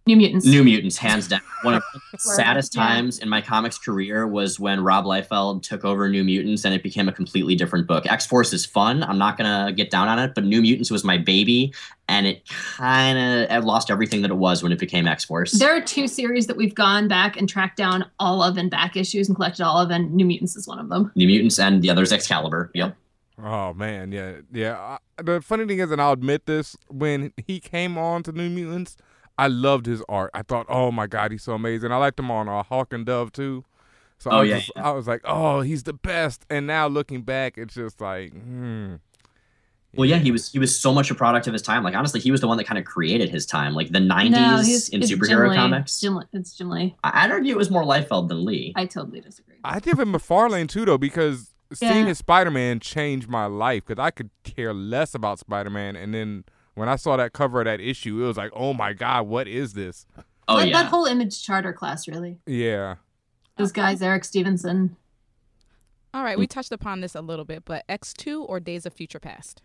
[0.06, 0.44] New Mutants.
[0.44, 1.40] New Mutants, hands down.
[1.62, 2.82] One of the saddest yeah.
[2.82, 6.82] times in my comics career was when Rob Liefeld took over New Mutants and it
[6.82, 8.04] became a completely different book.
[8.04, 9.02] X Force is fun.
[9.02, 11.72] I'm not going to get down on it, but New Mutants was my baby
[12.06, 15.52] and it kind of lost everything that it was when it became X Force.
[15.52, 18.94] There are two series that we've gone back and tracked down all of and back
[18.94, 21.12] issues and collected all of, and New Mutants is one of them.
[21.14, 22.70] New Mutants and the other's Excalibur.
[22.74, 22.94] Yep.
[23.42, 24.76] Oh man, yeah, yeah.
[25.18, 28.50] I, the funny thing is, and I'll admit this: when he came on to New
[28.50, 28.96] Mutants,
[29.38, 30.30] I loved his art.
[30.34, 31.92] I thought, oh my god, he's so amazing.
[31.92, 33.64] I liked him on uh, Hawk and Dove too.
[34.18, 34.88] So I Oh, was yeah, just- yeah.
[34.88, 36.44] I was like, oh, he's the best.
[36.50, 38.96] And now looking back, it's just like, hmm.
[39.96, 41.82] Well, yeah, he was he was so much a product of his time.
[41.82, 43.74] Like honestly, he was the one that kind of created his time.
[43.74, 44.58] Like the '90s No,
[44.96, 46.00] in superhero Jim comics.
[46.00, 46.94] Jim Lee- it's Jim Lee.
[47.02, 48.72] I- I'd argue it was more Liefeld than Lee.
[48.76, 49.56] I totally disagree.
[49.64, 52.06] I give him McFarlane too, though, because seeing Yeah.
[52.06, 53.84] his Spider Man changed my life.
[53.86, 56.44] Because I could care less about Spider Man, and then
[56.74, 59.46] when I saw that cover of that issue, it was like, oh my god, what
[59.48, 60.06] is this?
[60.48, 60.82] Oh that, yeah.
[60.82, 62.38] that whole image charter class, really.
[62.46, 62.96] Yeah.
[63.56, 64.96] Those guys, Eric Stephenson.
[66.12, 69.20] All right, we touched upon this a little bit, but X2 or Days of Future
[69.20, 69.62] Past?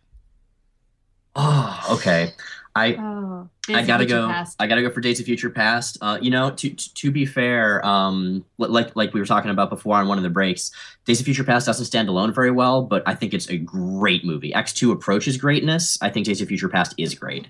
[1.36, 2.34] Oh, okay.
[2.76, 4.28] I Oh, I gotta go.
[4.60, 5.98] I gotta go for Days of Future Past.
[6.02, 9.70] Uh, you know, to, to to be fair, um, like like we were talking about
[9.70, 10.72] before on one of the breaks,
[11.06, 14.26] Days of Future Past doesn't stand alone very well, but I think it's a great
[14.26, 14.54] movie.
[14.54, 15.98] X two approaches greatness.
[16.02, 17.48] I think Days of Future Past is great.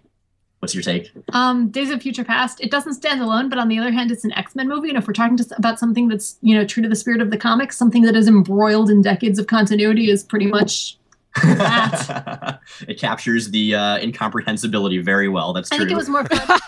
[0.60, 1.12] What's your take?
[1.34, 2.62] Um, Days of Future Past.
[2.62, 4.98] It doesn't stand alone, but on the other hand, it's an X Men movie, and
[4.98, 7.38] if we're talking just about something that's you know true to the spirit of the
[7.38, 10.98] comics, something that is embroiled in decades of continuity, is pretty much.
[12.88, 15.54] it captures the uh, incomprehensibility very well.
[15.54, 16.60] That's I think it was more fun.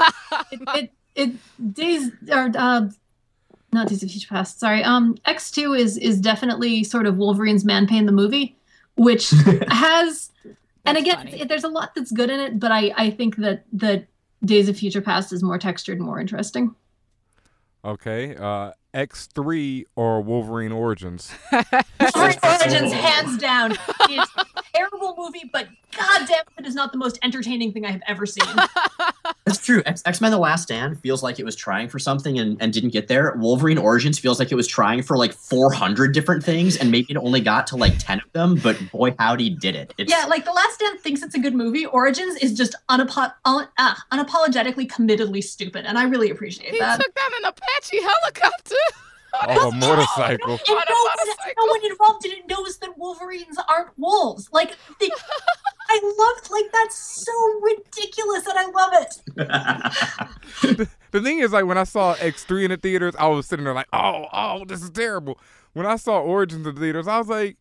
[0.51, 2.89] it, it, it Days or uh,
[3.71, 4.59] not Days of Future Past.
[4.59, 4.83] Sorry.
[4.83, 8.55] Um, X two is is definitely sort of Wolverine's man pain the movie,
[8.95, 9.29] which
[9.69, 10.31] has
[10.85, 13.65] and again it- there's a lot that's good in it but i i think that
[13.73, 14.07] that
[14.45, 16.73] days of future past is more textured and more interesting
[17.85, 18.35] Okay.
[18.35, 21.31] Uh, X3 or Wolverine Origins?
[21.51, 23.73] Wolverine Origins, hands down,
[24.09, 28.01] is a terrible movie, but goddamn, it is not the most entertaining thing I have
[28.07, 28.47] ever seen.
[29.45, 29.83] That's true.
[29.85, 32.89] X Men: The Last Stand feels like it was trying for something and, and didn't
[32.89, 33.35] get there.
[33.37, 37.17] Wolverine Origins feels like it was trying for like 400 different things and maybe it
[37.17, 39.93] only got to like 10 of them, but boy howdy did it.
[39.99, 41.85] It's, yeah, like The Last Stand thinks it's a good movie.
[41.85, 46.99] Origins is just unapo- un- uh, unapologetically, committedly stupid, and I really appreciate He that.
[46.99, 48.75] took down an Apache helicopter.
[49.47, 50.51] Oh, a motorcycle.
[50.51, 51.53] And on no, a one, motorcycle.
[51.57, 54.49] no one involved in it knows that Wolverines aren't wolves.
[54.51, 55.09] Like, they,
[55.89, 57.31] I loved, like, that's so
[57.61, 60.87] ridiculous, and I love it.
[61.11, 63.73] The thing is, like, when I saw X3 in the theaters, I was sitting there
[63.73, 65.39] like, oh, oh, this is terrible.
[65.73, 67.57] When I saw Origins in the theaters, I was like,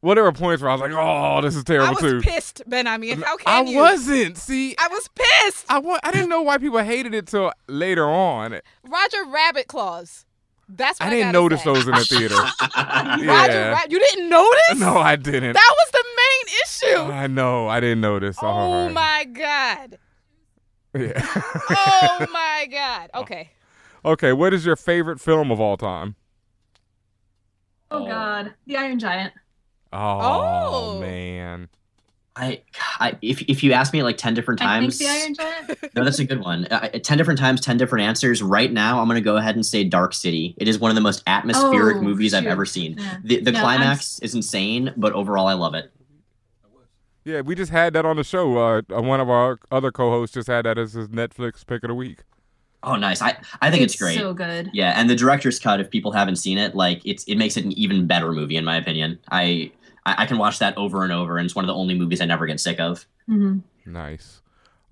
[0.00, 2.20] well, there were points where I was like, oh, this is terrible." I was too.
[2.20, 2.86] pissed, Ben.
[2.86, 3.78] I mean, how I can you?
[3.78, 4.36] wasn't.
[4.38, 5.66] See, I was pissed.
[5.68, 8.60] I wa- I didn't know why people hated it till later on.
[8.88, 10.24] Roger Rabbit claws.
[10.68, 11.72] That's what I I, didn't gotta notice say.
[11.72, 12.34] those in the theater.
[12.76, 13.68] Roger yeah.
[13.70, 13.90] Rabbit.
[13.92, 14.78] You didn't notice?
[14.78, 15.54] No, I didn't.
[15.54, 16.54] That was the main
[17.06, 17.12] issue.
[17.12, 17.68] I know.
[17.68, 18.36] I didn't notice.
[18.42, 19.98] oh, oh my god.
[20.94, 21.20] Yeah.
[21.70, 23.10] Oh my god.
[23.14, 23.50] Okay.
[24.04, 24.32] okay.
[24.32, 26.16] What is your favorite film of all time?
[27.90, 28.52] Oh, God.
[28.66, 29.32] The Iron Giant.
[29.92, 31.00] Oh, Oh.
[31.00, 31.68] man.
[32.38, 32.62] I,
[33.00, 35.94] I if, if you ask me like 10 different I think times, The Iron Giant.
[35.96, 36.66] no, that's a good one.
[36.66, 38.42] Uh, 10 different times, 10 different answers.
[38.42, 40.54] Right now, I'm going to go ahead and say Dark City.
[40.58, 42.96] It is one of the most atmospheric Oh, movies I've ever seen.
[42.98, 43.16] Yeah.
[43.24, 45.92] The, the No, I'm climax is insane, but overall, I love it.
[47.24, 48.56] Yeah, we just had that on the show.
[48.56, 51.88] Uh, uh, one of our other co-hosts just had that as his Netflix pick of
[51.88, 52.20] the week.
[52.82, 53.20] Oh, nice.
[53.20, 54.16] I, I think it's, great.
[54.16, 54.70] so good.
[54.72, 57.64] Yeah, and the director's cut, if people haven't seen it, like it's it makes it
[57.64, 59.18] an even better movie in my opinion.
[59.30, 59.72] I
[60.08, 62.20] I, I can watch that over and over, and it's one of the only movies
[62.20, 63.06] I never get sick of.
[63.26, 64.42] hmm Nice.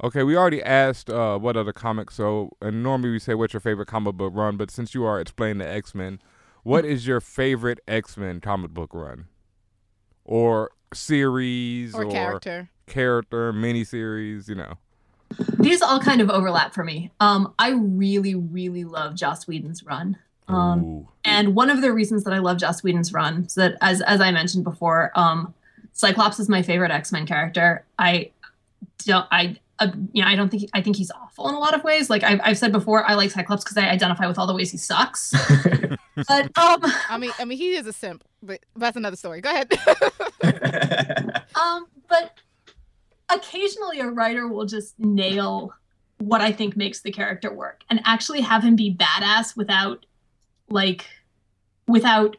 [0.02, 2.14] Okay, we already asked uh, what other comics.
[2.16, 5.20] So, and normally we say what's your favorite comic book run, but since you are
[5.20, 6.20] explaining the X Men,
[6.64, 9.26] what is your favorite X Men comic book run,
[10.24, 12.68] or series, Or character.
[12.86, 14.48] character, miniseries?
[14.48, 14.74] You know.
[15.58, 17.10] These all kind of overlap for me.
[17.20, 20.18] Um, I really, really love Joss Whedon's run.
[20.48, 24.00] Um, and one of the reasons that I love Joss Whedon's run is that, as
[24.02, 25.54] as I mentioned before, um,
[25.92, 27.84] Cyclops is my favorite X Men character.
[27.98, 28.30] I
[28.98, 31.74] don't, I, uh, you know, I don't think I think he's awful in a lot
[31.74, 32.08] of ways.
[32.08, 34.70] Like I've, I've said before, I like Cyclops because I identify with all the ways
[34.70, 35.32] he sucks.
[36.28, 39.40] but um, I mean, I mean, he is a simp, but that's another story.
[39.40, 39.72] Go ahead.
[41.56, 42.38] Um, but
[43.30, 45.72] occasionally a writer will just nail
[46.18, 50.06] what I think makes the character work and actually have him be badass without
[50.68, 51.06] like
[51.86, 52.36] without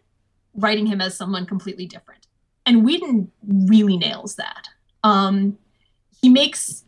[0.56, 2.28] writing him as someone completely different.
[2.66, 4.70] And Whedon really nails that.
[5.04, 5.58] Um
[6.22, 6.84] he makes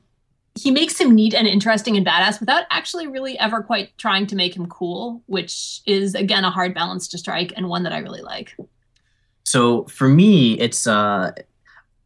[0.56, 4.36] he makes him neat and interesting and badass without actually really ever quite trying to
[4.36, 8.00] make him cool, which is again a hard balance to strike and one that I
[8.00, 8.56] really like.
[9.44, 11.32] So for me, it's uh,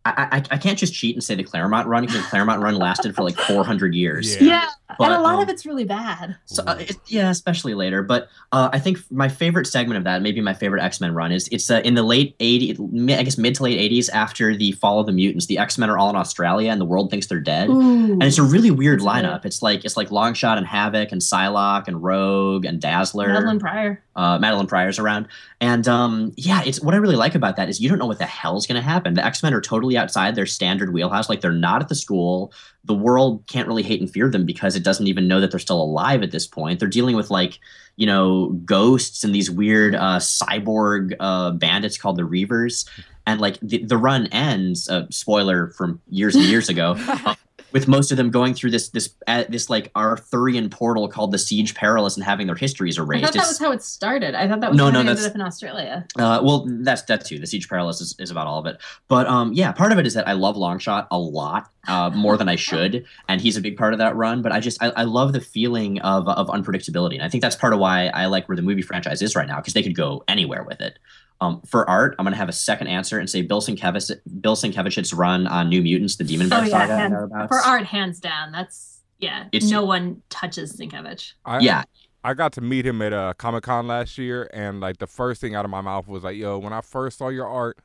[0.05, 2.75] I, I I can't just cheat and say the Claremont run because the Claremont run
[2.75, 4.39] lasted for like 400 years.
[4.39, 4.69] Yeah.
[4.97, 6.35] But, and a lot um, of it's really bad.
[6.45, 8.03] So uh, it, yeah, especially later.
[8.03, 11.31] But uh, I think my favorite segment of that, maybe my favorite X Men run,
[11.31, 12.79] is it's uh, in the late '80s,
[13.11, 15.47] I guess mid to late '80s, after the fall of the mutants.
[15.47, 17.69] The X Men are all in Australia, and the world thinks they're dead.
[17.69, 19.25] And it's a really weird That's weird.
[19.25, 19.45] lineup.
[19.45, 23.29] It's like it's like Longshot and Havoc and Psylocke and Rogue and Dazzler.
[23.29, 24.03] Madelyne Pryor.
[24.15, 25.27] uh, Madelyne Pryor's around.
[25.61, 28.19] And um, yeah, it's what I really like about that is you don't know what
[28.19, 29.13] the hell's going to happen.
[29.13, 31.29] The X Men are totally outside their standard wheelhouse.
[31.29, 32.53] Like they're not at the school.
[32.85, 35.59] The world can't really hate and fear them because it doesn't even know that they're
[35.59, 36.79] still alive at this point.
[36.79, 37.59] They're dealing with like
[37.95, 42.87] you know ghosts and these weird uh, cyborg uh, bandits called the Reavers.
[43.25, 46.95] And like the, the run ends, uh, spoiler from years and years ago,
[47.73, 51.39] with most of them going through this this uh, this like Arthurian portal called the
[51.39, 53.23] Siege Perilous and having their histories erased.
[53.23, 54.35] I thought that It's- was how it started.
[54.35, 56.05] I thought that was No, how no, they that's- ended up in Australia.
[56.17, 57.39] uh, well, that's that too.
[57.39, 58.77] The Siege Perilous is, is about all of it.
[59.07, 62.37] But um, yeah, part of it is that I love Longshot a lot, uh, more
[62.37, 64.41] than I should, and he's a big part of that run.
[64.41, 67.55] But I just I, I love the feeling of of unpredictability, and I think that's
[67.55, 69.95] part of why I like where the movie franchise is right now because they could
[69.95, 70.99] go anywhere with it.
[71.43, 75.13] Um, for art, I'm gonna have a second answer and say Bill Sienkiewicz, Bill Sienkiewicz's
[75.13, 76.97] run on New Mutants, the Demon Oh Bear yeah, saga.
[76.97, 78.51] hands- for art, hands down.
[78.51, 79.45] That's yeah.
[79.51, 81.33] It's- no one touches Sienkiewicz.
[81.45, 81.83] I, yeah,
[82.23, 85.41] I got to meet him at uh, Comic Con last year, and like the first
[85.41, 87.77] thing out of my mouth was like, "Yo, when I first saw your art,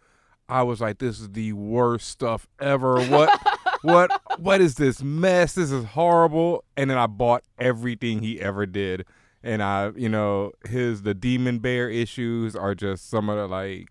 [0.49, 3.03] I was like, this is the worst stuff ever.
[3.07, 3.31] What,
[3.83, 5.55] what, what is this mess?
[5.55, 9.05] This is horrible." And then I bought everything he ever did,
[9.43, 13.89] and I, you know, his the Demon Bear issues are just some of the like,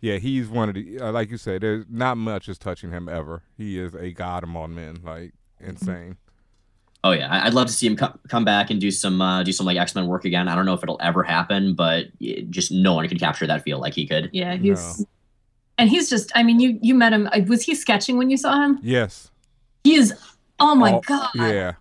[0.00, 1.62] yeah, he's one of the uh, like you said.
[1.62, 3.42] There's not much is touching him ever.
[3.56, 6.16] He is a god among men, like insane.
[7.02, 9.42] Oh yeah, I- I'd love to see him come come back and do some uh,
[9.42, 10.48] do some like X Men work again.
[10.48, 12.06] I don't know if it'll ever happen, but
[12.50, 14.30] just no one could capture that feel like he could.
[14.32, 15.04] Yeah, he's
[15.76, 16.32] and he's just.
[16.34, 17.28] I mean, you you met him.
[17.32, 18.78] uh, Was he sketching when you saw him?
[18.82, 19.30] Yes.
[19.84, 20.14] He is.
[20.60, 21.30] Oh my Oh, god.
[21.34, 21.72] Yeah.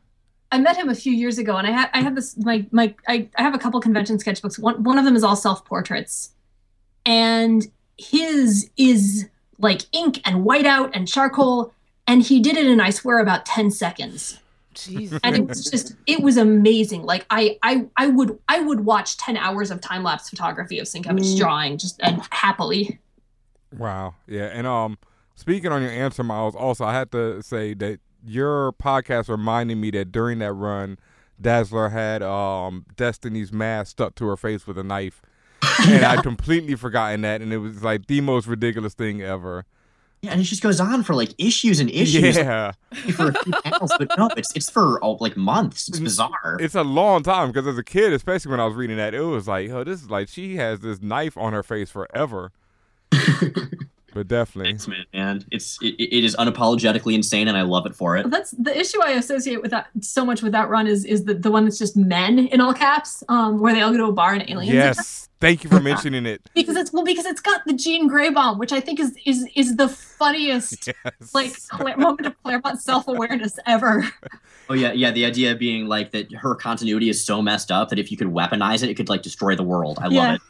[0.54, 2.96] I met him a few years ago, and I had I had this my my
[3.08, 4.58] I, I have a couple convention sketchbooks.
[4.60, 6.32] One one of them is all self portraits,
[7.06, 9.28] and his is
[9.60, 11.74] like ink and whiteout and charcoal,
[12.08, 14.40] and he did it in I swear about ten seconds.
[14.76, 15.20] Jesus.
[15.24, 19.18] and it was just it was amazing like i i i would i would watch
[19.18, 23.00] 10 hours of time lapse photography of Sienkiewicz drawing just and happily
[23.78, 24.16] Wow.
[24.28, 24.46] Yeah.
[24.46, 24.98] And um,
[25.36, 26.56] speaking on your answer, Miles.
[26.56, 30.98] Also, I had to say that your podcast reminded me that during that run,
[31.40, 35.22] Dazzler had um Destiny's mask stuck to her face with a knife,
[35.88, 39.66] and I'd completely forgotten that, and it was like the most ridiculous thing ever.
[40.22, 42.72] Yeah, and it just goes on for like issues and issues Yeah.
[43.14, 45.90] for a few panels, but no, it's it's for oh, like months.
[45.90, 46.58] It's bizarre.
[46.62, 49.20] It's a long time because as a kid, especially when I was reading that, it
[49.20, 52.54] was like, oh, this is like she has this knife on her face forever.
[54.14, 58.16] but definitely, X-Men, man, it's it, it is unapologetically insane, and I love it for
[58.18, 58.30] it.
[58.30, 61.34] that's the issue i associate with that so much with that run is is the,
[61.34, 64.12] the one that's just men in all caps um where they all go to a
[64.12, 65.30] bar and aliens yes.
[65.42, 66.42] Thank you for mentioning it.
[66.56, 69.46] because it's well because it's got the Jean Grey bomb, which I think is is
[69.56, 71.34] is the funniest Yes.
[71.34, 74.06] like Cla- moment of Claremont self awareness ever.
[74.70, 75.12] Oh yeah, yeah.
[75.12, 78.30] The idea being like that her continuity is so messed up that if you could
[78.30, 79.98] weaponize it, it could like destroy the world.
[80.00, 80.34] I love Yeah.
[80.36, 80.42] it.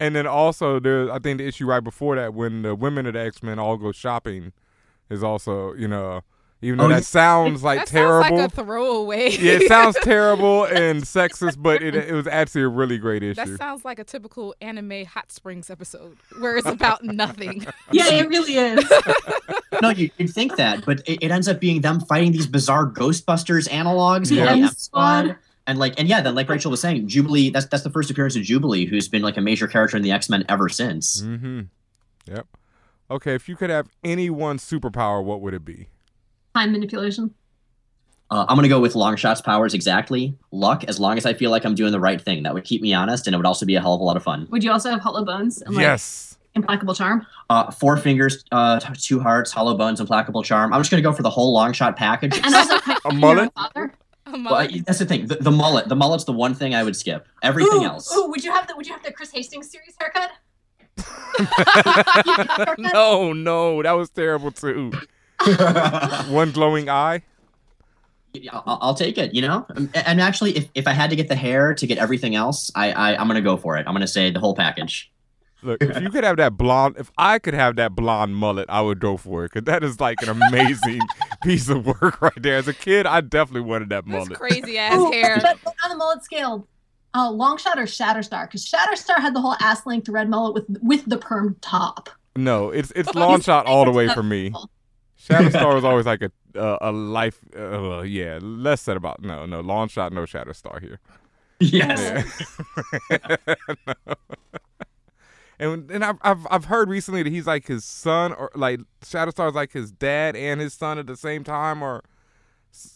[0.00, 3.14] And then also there, I think the issue right before that, when the women of
[3.14, 4.52] the X Men all go shopping,
[5.10, 6.22] is also you know,
[6.60, 8.36] even though Oh, that sounds like that terrible.
[8.36, 9.30] sounds like a throwaway.
[9.30, 13.36] yeah, it sounds terrible and sexist, but it it was actually a really great issue.
[13.44, 17.64] That sounds like a typical anime Hot Springs episode where it's about nothing.
[17.92, 18.92] Yeah, it really is.
[19.80, 22.90] No, you, you'd think that, but it, it ends up being them fighting these bizarre
[22.90, 24.28] Ghostbusters analogs.
[24.28, 24.46] Yeah.
[24.46, 25.36] called the M M Squad.
[25.68, 27.50] And like, and yeah, then like Rachel was saying, Jubilee.
[27.50, 30.10] That's that's the first appearance of Jubilee, who's been like a major character in the
[30.10, 31.22] X Men ever since.
[31.22, 31.60] mm-hmm.
[32.26, 32.46] Yep.
[33.10, 35.88] Okay, if you could have any one superpower, what would it be?
[36.54, 37.34] Time manipulation.
[38.30, 40.36] Uh, I'm gonna go with Longshot's powers exactly.
[40.52, 42.82] Luck, as long as I feel like I'm doing the right thing, that would keep
[42.82, 44.46] me honest, and it would also be a hell of a lot of fun.
[44.50, 46.36] Would you also have hollow bones and like yes.
[46.54, 47.26] implacable charm?
[47.48, 50.74] Uh, four fingers, uh, t- two hearts, hollow bones, implacable charm.
[50.74, 52.38] I'm just gonna go for the whole Longshot package.
[52.44, 53.50] And also A mullet?
[53.54, 53.94] father?
[54.48, 55.26] Well, that's the thing.
[55.26, 55.88] The, the mullet.
[55.88, 57.26] The mullet's the one thing I would skip.
[57.42, 58.14] Everything ooh, else.
[58.14, 60.30] Ooh, would you have the would you have the Chris Hastings series haircut?
[62.92, 64.92] no, no, that was terrible too.
[66.28, 67.22] One glowing eye.
[68.34, 69.34] Yeah, I'll, I'll take it.
[69.34, 71.86] You know, um, and, and actually, if, if I had to get the hair to
[71.86, 73.86] get everything else, I, I I'm gonna go for it.
[73.86, 75.10] I'm gonna say the whole package.
[75.62, 78.80] Look, if you could have that blonde, if I could have that blonde mullet, I
[78.80, 81.00] would go for it because that is like an amazing
[81.42, 82.56] piece of work right there.
[82.56, 84.38] As a kid, I definitely wanted that That's mullet.
[84.38, 85.40] crazy ass Ooh, hair.
[85.42, 86.68] But but on the mullet scale,
[87.14, 88.46] uh, Longshot or Shatterstar?
[88.46, 92.08] Because Shatterstar had the whole ass length red mullet with with the perm top.
[92.36, 94.52] No, it's it's Oh, Longshot all the way that's for me.
[95.20, 97.40] Shatterstar was always like a uh, a life.
[97.56, 101.00] Uh, yeah, less said about no no Longshot no Shatterstar here.
[101.60, 102.44] Yes.
[103.10, 103.36] Yeah.
[103.96, 104.14] No.
[105.60, 109.54] And and I've, I've I've heard recently that he's like his son or like Shatterstar's
[109.54, 112.04] like his dad and his son at the same time or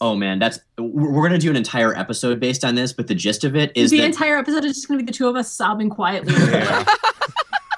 [0.00, 3.14] Oh man, that's we're we're gonna do an entire episode based on this, but the
[3.14, 5.28] gist of it is the that entire episode is just going to be the two
[5.28, 6.34] of us sobbing quietly.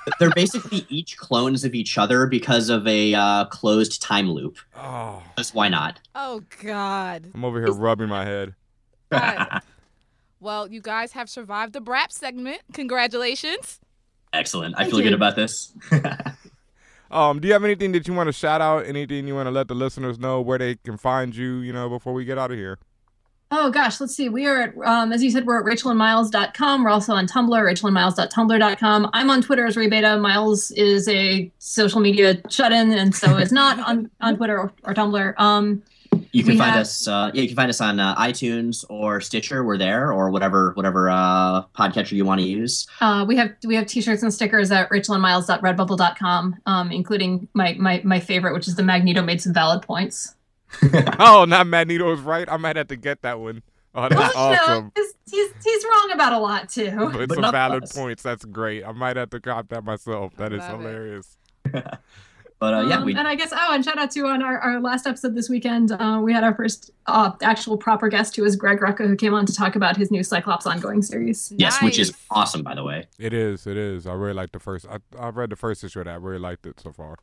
[0.07, 0.15] Yeah.
[0.21, 4.59] they're basically each clones of each other because of a uh, closed time loop.
[4.77, 5.99] oh Just why not?
[6.15, 7.31] Oh God.
[7.35, 8.55] I'm over here rubbing my head.
[9.13, 9.63] Alright.
[10.41, 12.61] Well, you guys have survived the BRAP segment.
[12.75, 13.81] Congratulations.
[14.35, 14.75] Excellent.
[14.77, 15.05] I Thank feel you.
[15.05, 15.73] good about this.
[17.11, 18.87] Um, do you have anything that you want to shout out?
[18.87, 21.59] Anything you want to let the listeners know where they can find you?
[21.59, 22.79] You know, before we get out of here.
[23.53, 24.29] Oh gosh, let's see.
[24.29, 26.83] We are at, um, as you said, we're at rachelandmiles.com.
[26.83, 29.11] We're also on Tumblr, rachelandmiles.tumblr.com.
[29.13, 30.17] I'm on Twitter as Ray Beta.
[30.19, 34.93] Miles is a social media shut-in, and so is not on, on Twitter or, or
[34.93, 35.39] Tumblr.
[35.39, 35.85] Um,
[36.35, 37.07] You can We find have- us.
[37.07, 39.63] Uh, yeah, you can find us on uh, iTunes or Stitcher.
[39.65, 42.87] We're there, or whatever whatever uh, podcatcher you want to use.
[43.01, 48.19] uh, we have we have t-shirts and stickers at rachelandmiles.redbubble.com, um, including my, my my
[48.21, 50.35] favorite, which is the Magneto made some valid points.
[51.21, 52.49] oh, not Magneto is right.
[52.51, 53.63] I might have to get that one.
[53.95, 56.91] Oh, that's Well, you know, he's, he's he's wrong about a lot too.
[57.13, 57.93] But But some valid us.
[57.93, 58.25] points.
[58.25, 58.85] That's great.
[58.85, 60.33] I might have to cop that myself.
[60.37, 60.85] That is Love it.
[60.85, 61.37] hilarious.
[62.65, 64.43] But But uh, yeah, Um, we and I guess oh, and shout out to on
[64.43, 68.35] our, our last episode this weekend, uh, we had our first uh, actual proper guest,
[68.37, 71.53] who was Greg Rucka, who came on to talk about his new Cyclops ongoing series.
[71.57, 73.07] yes, which is awesome, by the way.
[73.19, 73.67] It is.
[73.67, 74.07] It is.
[74.07, 74.87] I really like the first.
[74.89, 76.13] I I read the first issue of that.
[76.13, 77.19] I really liked it so far.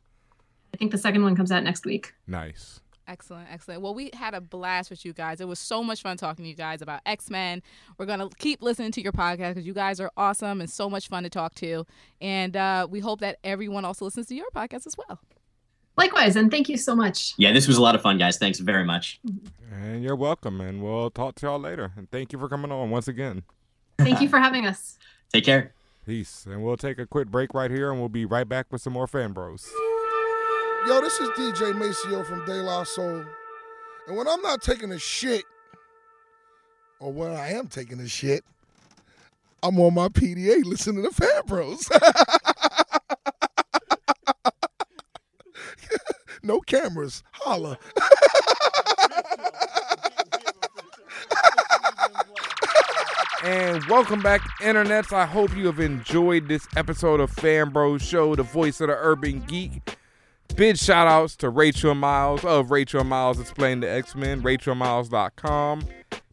[0.72, 2.14] I think the second one comes out next week.
[2.26, 2.80] Nice.
[3.12, 3.82] Excellent, excellent.
[3.82, 5.42] Well, we had a blast with you guys.
[5.42, 7.62] It was so much fun talking to you guys about X Men.
[7.98, 11.08] We're gonna keep listening to your podcast because you guys are awesome and so much
[11.08, 11.84] fun to talk to.
[12.22, 15.20] And uh, we hope that everyone also listens to your podcast as well.
[15.98, 17.34] Likewise, and thank you so much.
[17.36, 18.38] Yeah, this was a lot of fun, guys.
[18.38, 19.20] Thanks very much.
[19.70, 20.62] And you're welcome.
[20.62, 21.92] And we'll talk to y'all later.
[21.98, 23.42] And thank you for coming on once again.
[23.98, 24.96] Thank you for having us.
[25.30, 25.74] Take care.
[26.06, 26.46] Peace.
[26.46, 28.94] And we'll take a quick break right here, and we'll be right back with some
[28.94, 29.70] more fan bros.
[30.84, 33.24] Yo, this is DJ Maceo from De La Soul.
[34.08, 35.44] And when I'm not taking a shit,
[36.98, 38.42] or when I am taking a shit,
[39.62, 41.88] I'm on my PDA listening to Fan Bros.
[46.42, 47.22] no cameras.
[47.30, 47.78] Holla.
[53.44, 55.12] And welcome back, internets.
[55.12, 58.94] I hope you have enjoyed this episode of Fan Bros Show, the voice of the
[58.94, 59.96] urban geek.
[60.54, 65.84] Big shout outs to Rachel Miles of Rachel Miles X-Plain the X Men, rachelmiles.com.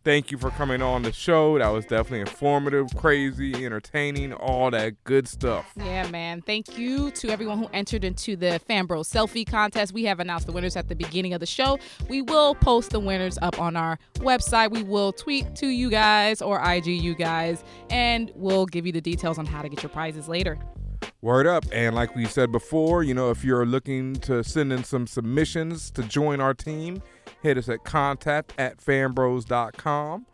[0.04, 1.58] Thank you for coming on the show.
[1.58, 5.72] That was definitely informative, crazy, entertaining, all that good stuff.
[5.76, 6.42] Yeah, man.
[6.42, 9.94] Thank you to everyone who entered into the Fanbro selfie contest.
[9.94, 11.80] We have announced the winners at the beginning of the show.
[12.08, 14.72] We will post the winners up on our website.
[14.72, 19.02] We will tweet to you guys or IG you guys, and we'll give you the
[19.02, 20.58] details on how to get your prizes later.
[21.22, 21.66] Word up.
[21.72, 25.92] And like we said before, you know, if you're looking to send in some submissions
[25.92, 27.02] to join our team,
[27.42, 30.26] hit us at contact at fanbros.com.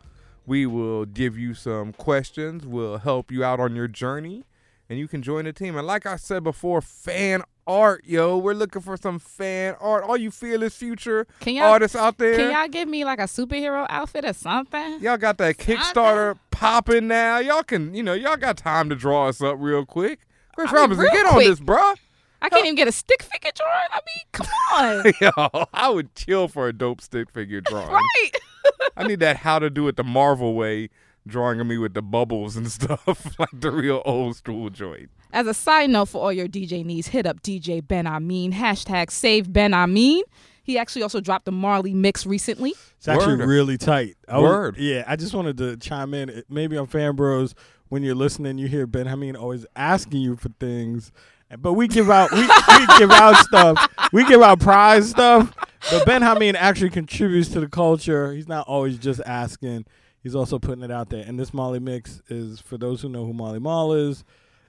[0.46, 2.64] We will give you some questions.
[2.64, 4.44] We'll help you out on your journey,
[4.88, 5.76] and you can join the team.
[5.76, 8.38] And like I said before, fan art, yo.
[8.38, 10.04] We're looking for some fan art.
[10.04, 12.36] All you fearless future Can y'all artists out there.
[12.36, 15.00] Can y'all give me like a superhero outfit or something?
[15.00, 17.38] Y'all got that Kickstarter popping now.
[17.38, 20.20] Y'all can, you know, y'all got time to draw us up real quick.
[20.56, 21.46] Chris I mean, Robinson, real get on quick.
[21.48, 21.96] this, bruh.
[22.42, 23.88] I can't even get a stick figure drawing.
[23.92, 25.12] I mean, come on.
[25.62, 27.88] Yo, I would chill for a dope stick figure drawing.
[27.92, 28.30] right.
[28.96, 30.90] I need that how to do it the Marvel way
[31.26, 35.10] drawing of me with the bubbles and stuff, like the real old school joint.
[35.32, 39.10] As a side note for all your DJ needs, hit up DJ Ben Hameen, hashtag
[39.10, 40.22] save Ben Hameen.
[40.62, 42.74] He actually also dropped the Marley mix recently.
[42.98, 43.48] It's actually Word.
[43.48, 44.16] really tight.
[44.28, 44.76] I was- Word.
[44.78, 46.28] yeah, I just wanted to chime in.
[46.28, 47.54] It- Maybe on Fan Bros,
[47.88, 51.12] when you're listening, you hear Ben Hameen always asking you for things.
[51.58, 53.88] But we give out we, we give out stuff.
[54.12, 55.54] We give out prize stuff.
[55.90, 58.32] But Ben Hameen actually contributes to the culture.
[58.32, 59.86] He's not always just asking.
[60.20, 61.24] He's also putting it out there.
[61.24, 64.24] And this Marley mix is for those who know who Marley Marl is.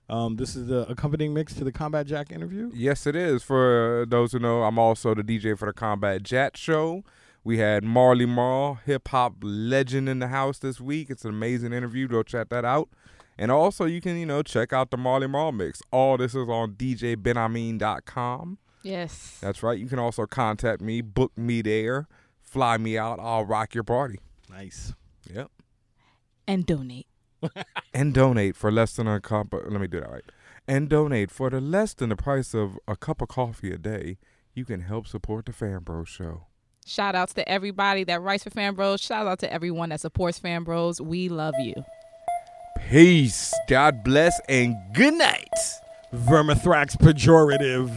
[0.09, 2.71] Um, this is the accompanying mix to the Combat Jack interview.
[2.73, 3.43] Yes, it is.
[3.43, 7.03] For those who know, I'm also the DJ for the Combat Jack Show.
[7.43, 11.09] We had Marley Marl, hip hop legend, in the house this week.
[11.09, 12.07] It's an amazing interview.
[12.07, 12.89] Go check that out.
[13.37, 15.81] And also, you can, you know, check out the Marley Marl mix.
[15.91, 18.57] All this is on djbenamin.com.
[18.83, 19.37] Yes.
[19.41, 19.77] That's right.
[19.77, 22.07] You can also contact me, book me there,
[22.41, 23.19] fly me out.
[23.19, 24.19] I'll rock your party.
[24.49, 24.93] Nice.
[25.31, 25.51] Yep.
[26.47, 27.07] And donate.
[27.93, 29.53] And donate for less than a cup.
[29.53, 30.23] Let me do that right.
[30.67, 34.17] And donate for the less than the price of a cup of coffee a day.
[34.53, 36.45] You can help support the Fan Bro Show.
[36.87, 39.01] Shout outs to everybody that writes for Fan Bros.
[39.01, 41.01] Shout out to everyone that supports Fan Bros.
[41.01, 41.73] We love you.
[42.89, 43.53] Peace.
[43.67, 45.49] God bless and good night.
[46.15, 47.91] Vermithrax pejorative.